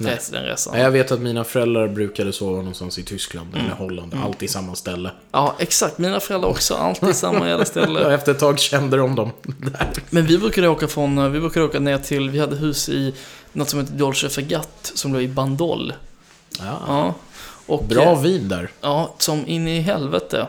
[0.00, 0.18] Nej.
[0.32, 0.72] den resan.
[0.74, 3.66] Nej, Jag vet att mina föräldrar brukade sova någonstans i Tyskland Mm.
[3.66, 4.14] eller Holland.
[4.24, 5.10] Alltid samma ställe.
[5.32, 5.98] Ja, exakt.
[5.98, 6.74] Mina föräldrar också.
[6.74, 8.14] Alltid samma jävla Och ställe.
[8.14, 9.30] efter ett tag kände de dem.
[10.10, 13.14] Men vi brukade åka från, vi brukade åka ner till, vi hade hus i
[13.52, 15.92] något som heter Dolce Fregat som låg i Bandol.
[16.58, 16.78] Ja.
[16.86, 17.14] Ja.
[17.66, 18.70] Och, Bra vin där.
[18.80, 20.46] Ja, som in i helvete.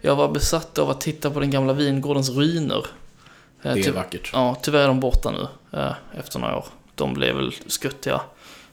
[0.00, 2.86] Jag var besatt av att titta på den gamla vingårdens ruiner.
[3.62, 4.30] Eh, Det är ty- vackert.
[4.32, 6.64] Ja, tyvärr är de borta nu eh, efter några år.
[6.94, 8.20] De blev väl skuttiga.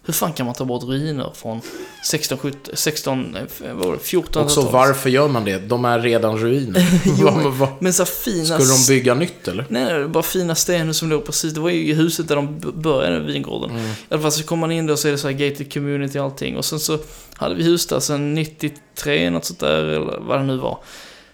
[0.08, 1.62] Hur fan kan man ta bort ruiner från
[2.06, 3.44] 16, 17, 16, eh,
[3.74, 5.58] vad var det, 14 Också varför gör man det?
[5.60, 7.02] De är redan ruiner.
[7.20, 8.60] Jo, men- så fina...
[8.60, 9.66] Skulle de bygga nytt eller?
[9.70, 11.54] Nej, det var bara fina stenar som låg precis.
[11.54, 13.70] Det var ju huset där de började vingården.
[13.70, 13.86] Mm.
[13.86, 16.20] I alla fall så kom man in och så är det så här gated community
[16.20, 16.58] och allting.
[16.58, 16.98] Och sen så
[17.34, 20.78] hade vi hus där sen 93, något sånt där, eller vad det nu var.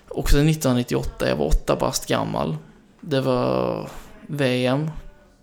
[0.09, 2.57] Och sen 1998, jag var åtta bast gammal.
[3.01, 3.89] Det var
[4.27, 4.89] VM.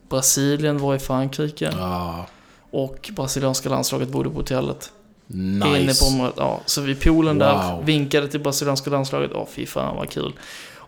[0.09, 1.73] Brasilien var i Frankrike.
[1.79, 2.27] Ja,
[2.71, 4.93] Och brasilianska landslaget bodde på hotellet.
[5.35, 6.05] Inne på nice.
[6.05, 6.61] området, ja.
[6.67, 7.85] Så vid poolen där, Wow.
[7.85, 9.31] vinkade till brasilianska landslaget.
[9.35, 10.33] Ja, fy fan vad kul.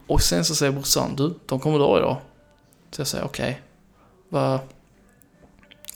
[0.07, 2.17] Och sen så säger brorsan, du, de kommer dra idag.
[2.91, 3.63] Så jag säger, okej.
[4.29, 4.59] Vad...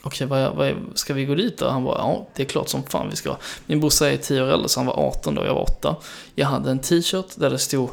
[0.03, 1.69] Okej, vad, vad, ska vi gå dit då?
[1.69, 3.37] Han bara, ja, det är klart som fan vi ska.
[3.67, 5.97] Min brorsa är 10 år äldre, så han var 18 då, jag var 8.
[6.35, 7.91] Jag hade en t-shirt där det stod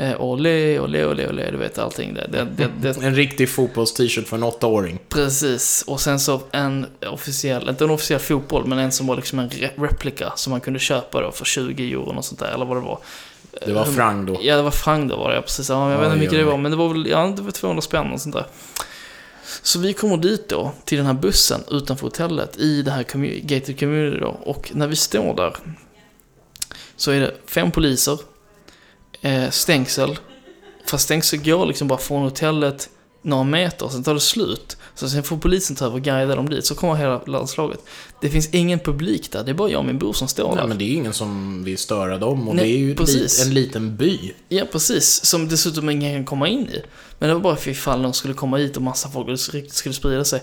[0.00, 2.14] eh, Olé, olé, olé, olé, du vet allting.
[2.14, 4.98] Det, det, det, det, En riktig fotbolls-t-shirt för en åttaåring.
[5.08, 9.38] Precis, och sen så en officiell, inte en officiell fotboll, men en som var liksom
[9.38, 12.64] en re- replika som man kunde köpa då för 20 euro och sånt där, eller
[12.64, 12.98] vad det var.
[13.66, 14.38] Det var Eh, Frang då.
[14.42, 15.68] Ja, det var Frank då var det, precis.
[15.68, 17.50] Ja, jag vet inte hur mycket det var, men det var väl, ja, det var
[17.50, 18.46] 200 spänn och sånt där.
[19.62, 23.40] Så vi kommer dit då, till den här bussen utanför hotellet, i det här commu-
[23.46, 24.28] gated community då.
[24.44, 25.56] Och när vi står där,
[26.96, 28.18] så är det fem poliser,
[29.20, 30.18] eh, stängsel,
[30.90, 32.90] Fast tänk så går liksom bara från hotellet
[33.22, 34.76] några meter, sen tar det slut.
[34.94, 37.80] Så sen får polisen ta över och guida dem dit, så kommer hela landslaget.
[38.20, 40.56] Det finns ingen publik där, det är bara jag och min bror som står Nej,
[40.56, 40.66] där.
[40.66, 43.46] men det är ju ingen som vill störa dem och Nej, det är ju precis.
[43.46, 44.32] en liten by.
[44.48, 45.24] Ja, precis.
[45.24, 46.82] Som dessutom ingen kan komma in i.
[47.18, 49.70] Men det var bara för ifall någon skulle komma hit och massa folk och det
[49.70, 50.42] skulle sprida sig.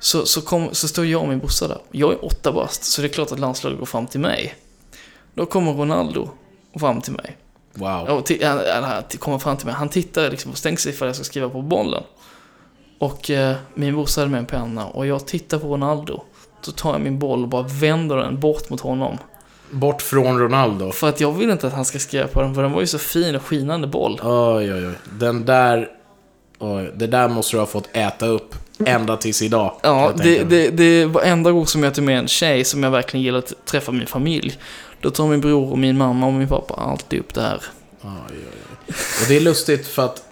[0.00, 1.78] Så, så, kom, så står jag och min brorsa där.
[1.92, 4.54] Jag är åtta bast, så det är klart att landslaget går fram till mig.
[5.34, 6.30] Då kommer Ronaldo
[6.78, 7.36] fram till mig.
[7.78, 8.08] Wow.
[8.08, 9.74] Och till, han, han, han kommer fram till mig.
[9.74, 12.02] Han tittar liksom och stänger sig ifall jag ska skriva på bollen.
[12.98, 16.22] Och eh, min brorsa hade med en penna och jag tittar på Ronaldo.
[16.60, 19.18] Så tar jag min boll och bara vänder den bort mot honom.
[19.70, 20.92] Bort från Ronaldo.
[20.92, 22.86] För att jag vill inte att han ska skriva på den, för den var ju
[22.86, 24.20] så fin och skinande boll.
[24.22, 24.94] Oj, oj, oj.
[25.18, 25.88] Den där...
[26.58, 28.54] Oj, det där måste du ha fått äta upp
[28.86, 29.74] ända tills idag.
[29.82, 32.90] Ja, det, det, det var enda gång som jag tog med en tjej som jag
[32.90, 34.58] verkligen gillar att träffa min familj.
[35.00, 37.62] Då tar min bror och min mamma och min pappa alltid upp det här.
[38.02, 38.94] Oj, oj, oj.
[39.22, 40.22] Och det är lustigt för att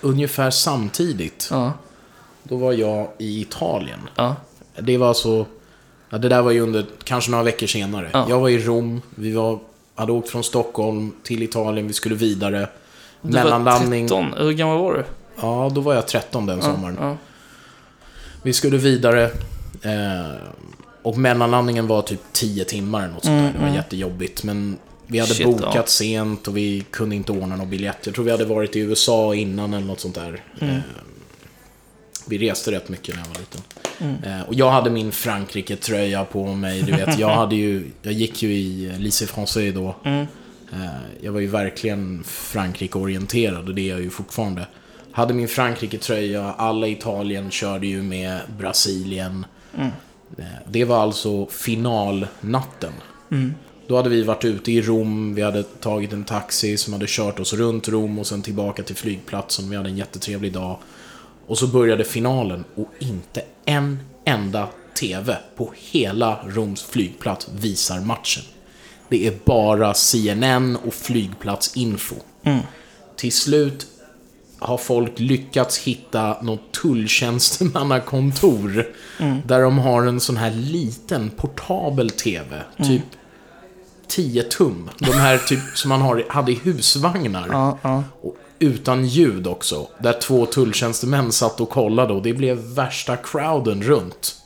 [0.00, 1.72] ungefär samtidigt, Ja,
[2.42, 3.98] då var jag i Italien.
[4.16, 4.36] ja,
[4.80, 5.46] Det var så...
[6.10, 8.10] Ja, det där var ju under kanske några veckor senare.
[8.12, 8.26] Ja.
[8.28, 9.58] Jag var i Rom, vi var,
[9.94, 12.68] hade åkt från Stockholm till Italien, vi skulle vidare.
[13.22, 14.08] Du var Mellanlandning.
[14.08, 14.34] 13.
[14.38, 15.04] Hur gammal var du?
[15.40, 17.16] Ja, då var jag 13 den sommaren.
[18.42, 19.24] Vi skulle vidare.
[19.82, 20.32] Eh,
[21.02, 23.40] och mellanlandningen var typ 10 timmar eller något sånt där.
[23.40, 23.76] Mm, Det var mm.
[23.76, 24.44] jättejobbigt.
[24.44, 25.86] Men vi hade Shit, bokat ja.
[25.86, 27.98] sent och vi kunde inte ordna någon biljett.
[28.04, 30.44] Jag tror vi hade varit i USA innan eller något sånt där.
[30.60, 30.74] Mm.
[30.76, 30.80] Eh,
[32.26, 33.60] vi reste rätt mycket när jag var liten.
[34.00, 34.40] Mm.
[34.40, 36.82] Eh, och jag hade min Frankrike-tröja på mig.
[36.82, 39.94] Du vet, jag, hade ju, jag gick ju i Lycée Français då.
[40.04, 40.26] Mm.
[40.72, 44.66] Eh, Jag var ju verkligen Frankrike-orienterad och det är jag ju fortfarande.
[45.12, 49.46] Hade min Frankrike-tröja, alla i Italien körde ju med Brasilien.
[50.38, 52.92] Eh, Det var alltså finalnatten.
[53.30, 53.54] Mm.
[53.86, 57.40] Då hade vi varit ute i Rom, vi hade tagit en taxi som hade kört
[57.40, 59.70] oss runt Rom och sen tillbaka till flygplatsen.
[59.70, 60.78] Vi hade en jättetrevlig dag.
[61.46, 64.68] Och så började finalen och inte en enda
[65.00, 68.42] TV på hela Roms flygplats visar matchen.
[69.08, 72.14] Det är bara CNN och flygplatsinfo.
[72.42, 72.58] Mm.
[73.16, 73.86] Till slut
[74.62, 78.86] har folk lyckats hitta något tulltjänstemannakontor.
[79.46, 82.62] Där de har en sån här liten portabel TV.
[82.84, 83.02] Typ
[84.08, 84.90] 10 tum.
[84.98, 87.48] De här typ som man har, hade i husvagnar.
[87.50, 88.04] Ja, ja.
[88.22, 89.86] Och utan ljud också.
[89.98, 94.36] Där två tulltjänstemän satt och kollade och det blev värsta crowden runt.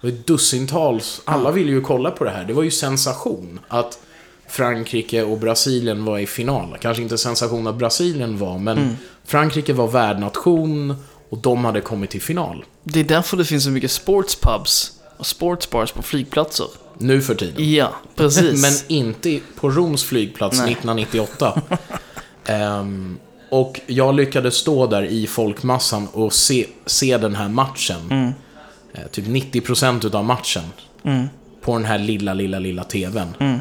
[0.00, 1.20] Det var dussintals.
[1.24, 2.44] Alla ville ju kolla på det här.
[2.44, 3.98] Det var ju sensation att
[4.54, 6.76] Frankrike och Brasilien var i final.
[6.80, 10.96] Kanske inte sensation att Brasilien var, men Frankrike var värdnation
[11.28, 12.64] och de hade kommit till final.
[12.82, 16.66] Det är därför det finns så mycket sportspubs och sportsbars på flygplatser.
[16.98, 17.74] Nu för tiden.
[17.74, 18.62] Ja, precis.
[18.88, 20.72] Men inte på Roms flygplats Nej.
[20.72, 21.62] 1998.
[22.46, 23.18] Ehm,
[23.50, 28.00] och jag lyckades stå där i folkmassan och se, se den här matchen.
[28.10, 28.32] Mm.
[28.94, 30.64] Eh, typ 90% utav matchen.
[31.04, 31.26] Mm.
[31.60, 33.60] På den här lilla, lilla, lilla TVn.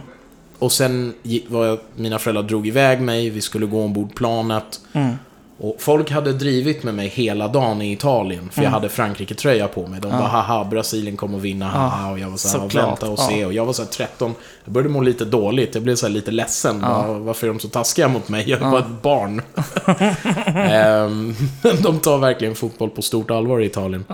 [0.63, 1.13] Och sen
[1.47, 4.79] var jag, mina föräldrar drog iväg mig, vi skulle gå ombord planet.
[4.93, 5.15] Mm.
[5.59, 8.73] Och folk hade drivit med mig hela dagen i Italien, för jag Mm.
[8.73, 9.99] hade Frankrike-tröja på mig.
[10.01, 12.11] De bara haha, Brasilien kommer att vinna, haha.
[12.11, 13.27] Och jag var så här, vänta och ja.
[13.29, 13.45] se.
[13.45, 14.35] Och jag var så här 13.
[14.63, 16.81] Jag började må lite dåligt, jag blev så här lite ledsen.
[16.81, 18.49] Bara, Varför är de så taskiga mot mig?
[18.49, 19.41] Jag var ett barn.
[20.55, 21.35] Ehm,
[21.83, 24.05] de tar verkligen fotboll på stort allvar i Italien.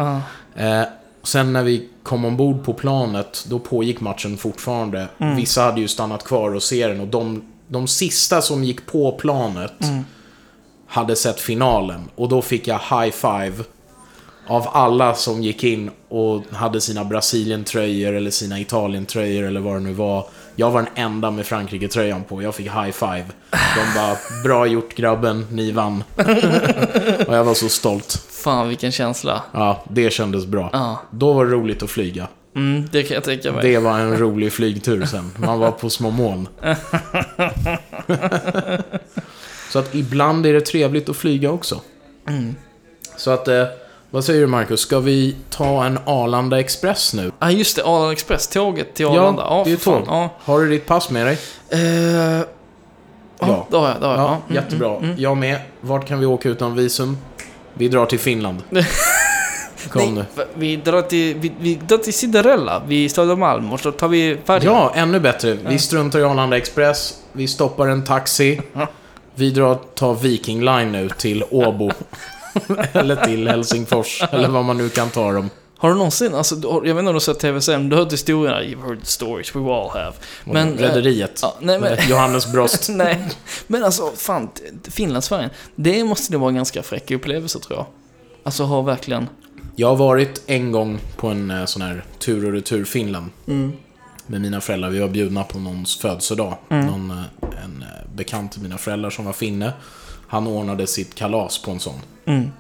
[1.30, 5.08] Sen när vi kom ombord på planet, då pågick matchen fortfarande.
[5.36, 9.12] Vissa hade ju stannat kvar och se den och de, de sista som gick på
[9.12, 9.74] planet
[10.88, 12.10] hade sett finalen.
[12.16, 13.64] Och då fick jag high five
[14.48, 19.80] av alla som gick in och hade sina Brasilien-tröjor eller sina Italien-tröjor eller vad det
[19.80, 20.26] nu var.
[20.60, 22.42] Jag var den enda med Frankrike-tröjan på.
[22.42, 23.26] Jag fick high five.
[23.50, 26.04] De bara, bra gjort grabben, ni vann.
[27.28, 28.26] och jag var så stolt.
[28.30, 29.44] Fan vilken känsla.
[29.52, 30.70] Ja, det kändes bra.
[30.74, 31.02] Ja.
[31.12, 32.28] Då var det roligt att flyga.
[32.56, 33.62] Mm, det kan jag tänka mig.
[33.62, 35.32] Det var en rolig flygtur sen.
[35.38, 36.48] Man var på små moln.
[39.70, 41.82] Så att ibland är det trevligt att flyga också.
[42.28, 42.56] Mm.
[43.18, 43.66] Så att, eh,
[44.12, 44.80] vad säger du Marcus?
[44.80, 47.32] Ska vi ta en Arlanda Express nu?
[47.40, 47.84] Ja, just det.
[47.84, 48.48] Arlanda Express.
[48.48, 49.44] Tåget till Arlanda.
[49.50, 49.94] Ja, det är fan.
[50.04, 50.08] tåg.
[50.08, 50.30] Ja.
[50.44, 51.38] Har du ditt pass med dig?
[51.70, 51.80] Eh,
[53.40, 54.02] ja, det har jag.
[54.02, 54.20] Det har jag.
[54.24, 54.90] Ja, Mm, jättebra.
[54.90, 55.16] mm, mm.
[55.20, 55.60] Jag med.
[55.82, 57.18] Vart kan vi åka utan visum?
[57.74, 58.64] Vi drar till Finland.
[59.90, 60.26] Kom nu.
[60.54, 64.74] Vi drar till, vi, vi drar till Cinderella vid Södermalm och så tar vi färjan.
[64.74, 65.54] Ja, ännu bättre.
[65.68, 67.14] Vi struntar i Arlanda Express.
[67.32, 68.62] Vi stoppar en taxi.
[69.36, 71.92] Vi drar, tar Viking Line nu till Åbo.
[72.94, 74.24] eller till Helsingfors.
[74.32, 75.50] eller vad man nu kan ta dem.
[75.82, 78.14] Har du någonsin, alltså, jag vet inte om du har sett tv-serien, du har hört
[78.14, 80.14] historierna, you've heard the stories, we all have.
[80.44, 81.40] Men, eh, Rederiet.
[81.42, 82.90] Ja, nej men, Johannes Brost.
[82.92, 83.30] nej.
[83.68, 84.50] Men alltså, fan,
[84.84, 87.86] Finlandsfärjan, det måste det vara en ganska fräck upplevelse tror jag.
[88.44, 89.28] Alltså ha verkligen...
[89.76, 93.30] Jag har varit en gång på en eh, sån här tur och retur Finland.
[94.28, 94.90] Med mina föräldrar.
[94.90, 96.58] Vi var bjudna på någons födelsedag.
[96.70, 97.86] Någon, eh, en
[98.16, 99.74] bekant till mina föräldrar som var finne.
[100.30, 102.00] Han ordnade sitt kalas på en sån.
[102.26, 102.52] Mm.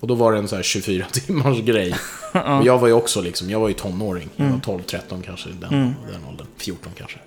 [0.00, 1.94] Och då var det en sån här 24 timmars grej.
[2.32, 4.28] Och jag var ju också liksom, jag var ju tonåring.
[4.36, 5.70] Jag var 12, 13 kanske, i den,
[6.12, 6.46] den åldern.
[6.56, 7.18] 14 kanske.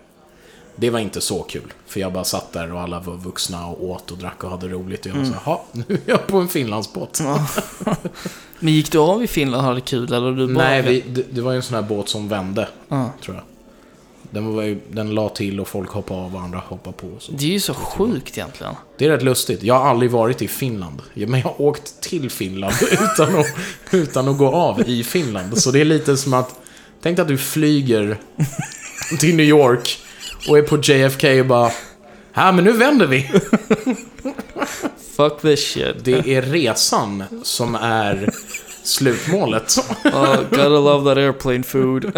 [0.75, 1.73] Det var inte så kul.
[1.85, 4.67] För jag bara satt där och alla var vuxna och åt och drack och hade
[4.67, 5.05] roligt.
[5.05, 7.21] Och jag var så här, "Ha, nu är jag på en Finlandsbåt.
[8.59, 10.67] Men gick du av i Finland och hade kul, eller du bara...
[10.67, 13.09] Nej, vi, det, det var ju en sån här båt som vände, Ja.
[13.23, 13.43] tror jag.
[14.31, 17.11] Den, var ju, den la till och folk hoppade av och andra hoppade på.
[17.19, 17.31] Så.
[17.31, 18.73] Det är ju så sjukt egentligen.
[18.97, 19.63] Det är rätt lustigt.
[19.63, 21.01] Jag har aldrig varit i Finland.
[21.13, 23.47] Men jag har åkt till Finland utan att,
[23.91, 25.57] utan att gå av i Finland.
[25.57, 26.59] Så det är lite som att...
[27.01, 28.17] Tänk dig att du flyger
[29.19, 29.99] till New York
[30.49, 31.71] och är på JFK och bara...
[32.33, 33.31] Ja, men nu vänder vi.
[35.15, 35.95] Fuck this shit.
[36.03, 38.29] Det är resan som är
[38.83, 39.77] slutmålet.
[40.03, 42.11] Oh, gotta love that airplane food.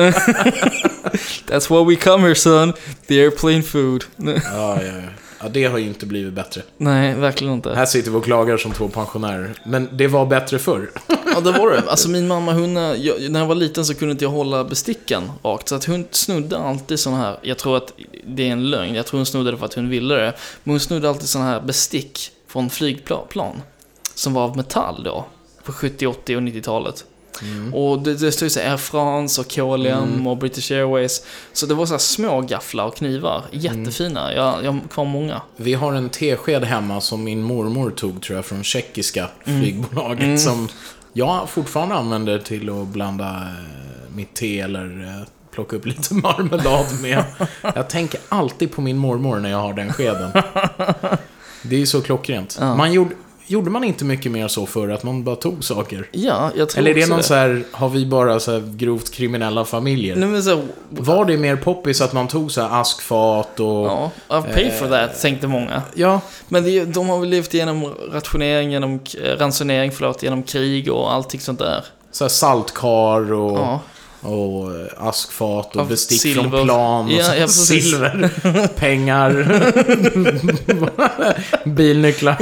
[1.47, 2.73] That's why we come here son.
[3.07, 4.03] The airplane food.
[4.17, 5.01] Ja, ja, ja.
[5.41, 6.61] ja, det har ju inte blivit bättre.
[6.77, 7.73] Nej, verkligen inte.
[7.73, 9.53] Här sitter vi och klagar som två pensionärer.
[9.65, 10.91] Men det var bättre förr.
[11.33, 11.83] Ja, det var det.
[11.89, 14.63] Alltså min mamma, hon, eh, jag, när jag var liten så kunde inte jag hålla
[14.63, 15.69] besticken rakt.
[15.69, 17.93] Så att hon snodde alltid såna här, jag tror att
[18.27, 20.33] det är en lögn, jag tror hon snodde det för att hon ville det.
[20.63, 23.61] Men hon snodde alltid såna här bestick från flygplan.
[24.15, 25.25] Som var av metall då.
[25.63, 27.05] På 70, 80 och 90-talet.
[27.73, 31.21] Och det, det stod så Air France och KLM och British Airways.
[31.53, 33.43] Så det var så små gafflar och knivar.
[33.51, 34.33] Jättefina.
[34.33, 35.41] Jag, jag har kvar många.
[35.55, 40.41] Vi har en tesked hemma som min mormor tog, tror jag, från tjeckiska flygbolaget.
[40.41, 40.69] Som
[41.13, 47.01] jag fortfarande använder till att blanda eh, mitt te eller eh, plocka upp lite marmelad
[47.01, 47.23] med.
[47.61, 50.31] Jag tänker alltid på min mormor när jag har den skeden.
[51.61, 52.57] Det är ju så klockrent.
[52.59, 52.75] Ja.
[52.75, 53.15] Man gjorde,
[53.47, 56.07] gjorde man inte mycket mer så förr, att man bara tog saker?
[56.11, 59.11] Ja, jag tror Eller är det någon så här, har vi bara så här grovt
[59.11, 60.15] kriminella familjer?
[60.15, 63.67] Nej, men så, Var det mer poppis att man tog så här askfat och...
[63.87, 65.81] ja, I'll pay for that, tänkte många.
[65.95, 70.91] Ja, Men det, de har väl levt igenom rationering, genom, eh, ransonering, förlåt, genom krig
[70.91, 71.85] och allting sånt där.
[72.11, 73.79] så här saltkar och, Ja.
[74.21, 76.49] och eh, askfat och Av bestick silver.
[76.49, 78.29] från plan och Ja, ja, silver,
[78.75, 79.31] pengar,
[81.65, 82.37] bilnycklar.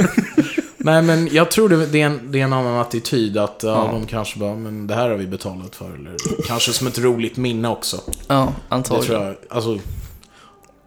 [0.86, 3.68] Nej men jag tror det, det, är en, det är en annan attityd att ja,
[3.86, 3.92] Ja.
[3.92, 5.94] de kanske bara, men det här har vi betalat för.
[5.94, 6.16] Eller
[6.46, 8.00] kanske som ett roligt minne också.
[8.28, 9.06] Ja, Det antagligen.
[9.06, 9.78] tror jag, alltså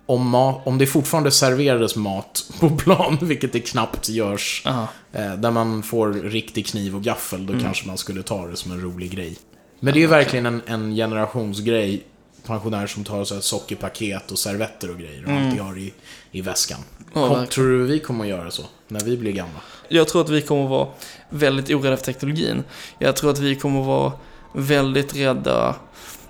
[0.06, 4.88] om, ma- om det fortfarande serverades mat på plan, vilket det knappt görs, Ja.
[5.14, 7.58] eh, där man får riktig kniv och gaffel, Mm.
[7.58, 9.38] då kanske man skulle ta det som en rolig grej.
[9.80, 12.04] Men det är ju verkligen en, en generationsgrej,
[12.48, 15.94] pensionärer som tar så här sockerpaket och servetter och grejer och alltid har i,
[16.32, 16.80] i väskan.
[17.14, 19.60] Ja, Kom, tror du vi kommer att göra så, när vi blir gamla?
[19.90, 20.88] Jag tror att vi kommer att vara
[21.30, 22.64] väldigt orädda för teknologin.
[23.00, 24.12] Jag tror att vi kommer att vara
[24.54, 25.76] väldigt rädda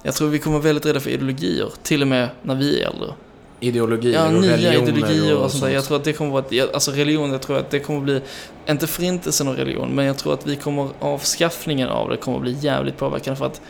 [0.03, 2.87] jag tror vi kommer vara väldigt rädda för ideologier, till och med när vi är
[2.87, 3.13] äldre.
[3.59, 5.69] Ideologier Ja, och nya religioner ideologier och, och sånt där.
[5.69, 7.99] Jag tror att det kommer vara, ett- jag- alltså religion, jag tror att det kommer
[8.01, 8.21] bli,
[8.69, 12.51] inte förintelsen av religion, men jag tror att vi kommer, avskaffningen av det kommer bli
[12.61, 13.61] jävligt påverkande för att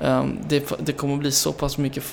[0.00, 2.04] ehm, det, det kommer bli så pass mycket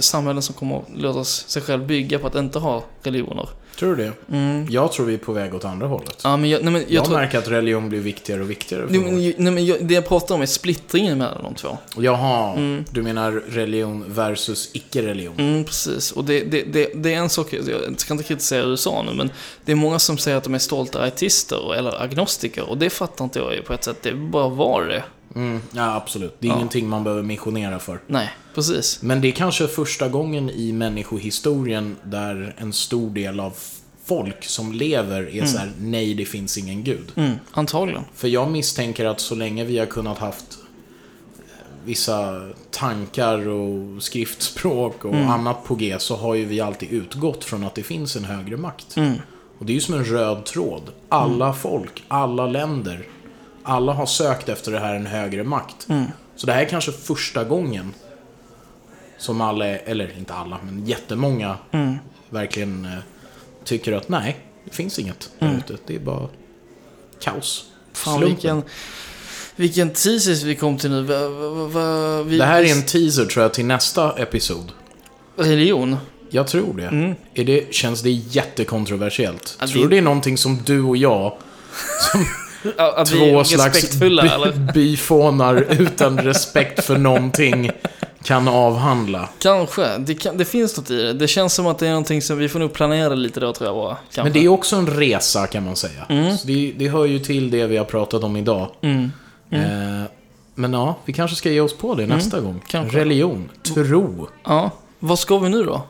[0.00, 3.48] samhällen som kommer låta sig själv bygga på att inte ha religioner.
[3.78, 4.12] Tror du det?
[4.36, 4.66] Mm.
[4.70, 6.20] Jag tror vi är på väg åt andra hållet.
[6.24, 7.16] Ja, men jag, nej, men jag jag tror...
[7.16, 10.34] märker att religion blir viktigare och viktigare för men, nej, men jag, det jag pratar
[10.34, 11.78] om är splittringen mellan de två.
[11.96, 12.84] Jaha, Mm.
[12.90, 15.34] du menar religion versus icke-religion?
[15.38, 16.12] Mm, precis.
[16.12, 19.30] Och det, det, det, det är en sak, jag ska inte kritisera USA nu, men
[19.64, 22.70] det är många som säger att de är stolta ateiter eller agnostiker.
[22.70, 23.96] Och det fattar inte jag på ett sätt.
[24.02, 25.02] Det bara var det.
[25.36, 26.36] Mm, ja, absolut.
[26.38, 26.56] Det är Ja.
[26.56, 28.00] ingenting man behöver missionera för.
[28.06, 29.02] Nej, precis.
[29.02, 33.52] Men det är kanske första gången i människohistorien där en stor del av
[34.04, 37.12] folk som lever är så här: nej det finns ingen gud.
[37.16, 38.02] Mm, antagligen.
[38.14, 40.58] För jag misstänker att så länge vi har kunnat haft
[41.38, 41.42] eh,
[41.84, 47.64] vissa tankar och skriftspråk och annat på G så har ju vi alltid utgått från
[47.64, 48.96] att det finns en högre makt.
[48.96, 49.14] Mm.
[49.58, 50.82] Och det är ju som en röd tråd.
[51.08, 53.06] Alla folk, alla länder,
[53.66, 55.86] alla har sökt efter det här en högre makt.
[55.88, 56.04] Mm.
[56.36, 57.94] Så det här är kanske första gången
[59.18, 61.94] som alla, eller inte alla, men jättemånga Mm.
[62.30, 62.90] verkligen eh,
[63.64, 65.58] tycker att nej, det finns inget där Mm.
[65.58, 65.76] ute.
[65.86, 66.28] Det är bara
[67.20, 67.64] kaos.
[67.92, 68.34] Fan Slumpen.
[68.36, 68.62] vilken,
[69.56, 71.02] vilken teases vi kom till nu.
[71.02, 74.72] Va, va, va, vi, Det här är en teaser tror jag till nästa episod.
[75.36, 75.96] Religion.
[76.30, 76.86] Jag tror det.
[76.86, 77.14] Mm.
[77.34, 79.56] Är det känns det jättekontroversiellt?
[79.60, 81.38] Det- Tror du det är någonting som du och jag,
[82.12, 82.26] som,
[82.78, 84.00] Att två slags
[84.74, 87.70] byfånar utan respekt för någonting
[88.24, 89.28] kan avhandla.
[89.38, 89.98] Kanske.
[89.98, 91.12] Det, kan, det finns något i det.
[91.12, 93.68] Det känns som att det är någonting som vi får nog planera lite då, tror
[93.68, 93.96] jag bara.
[93.96, 94.22] Kanske.
[94.22, 96.06] Men det är också en resa kan man säga.
[96.08, 96.36] Mm.
[96.44, 98.68] Det, det hör ju till det vi har pratat om idag.
[98.80, 99.10] Mm.
[99.50, 99.60] Eh,
[100.54, 102.50] men ja, vi kanske ska ge oss på det nästa gång.
[102.50, 102.62] Mm.
[102.66, 102.98] kanske.
[102.98, 104.28] Religion, tro.
[104.44, 104.70] Ja.
[104.98, 105.82] Vad ska vi nu då?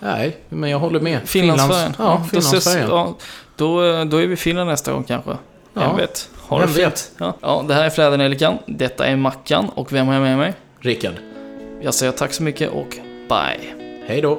[0.00, 1.20] Nej, men jag håller med.
[1.24, 1.92] Finlandsfärjan.
[1.92, 2.90] Finlands- Ja, då, ses, Finlandsfärjan.
[2.90, 3.16] ja,
[3.56, 5.30] då, då är vi i Finland nästa gång kanske.
[5.74, 5.92] Ja.
[5.92, 6.28] Vet?
[6.48, 6.78] Ha det fint.
[6.78, 7.12] vet?
[7.18, 7.34] Ja.
[7.40, 8.58] ja, det här är Flädernelikan.
[8.66, 9.68] Detta är Mackan.
[9.68, 10.54] Och vem har jag med mig?
[10.80, 11.14] Rickard,
[11.80, 12.96] Jag säger tack så mycket och
[13.28, 13.74] bye.
[14.06, 14.38] hej då.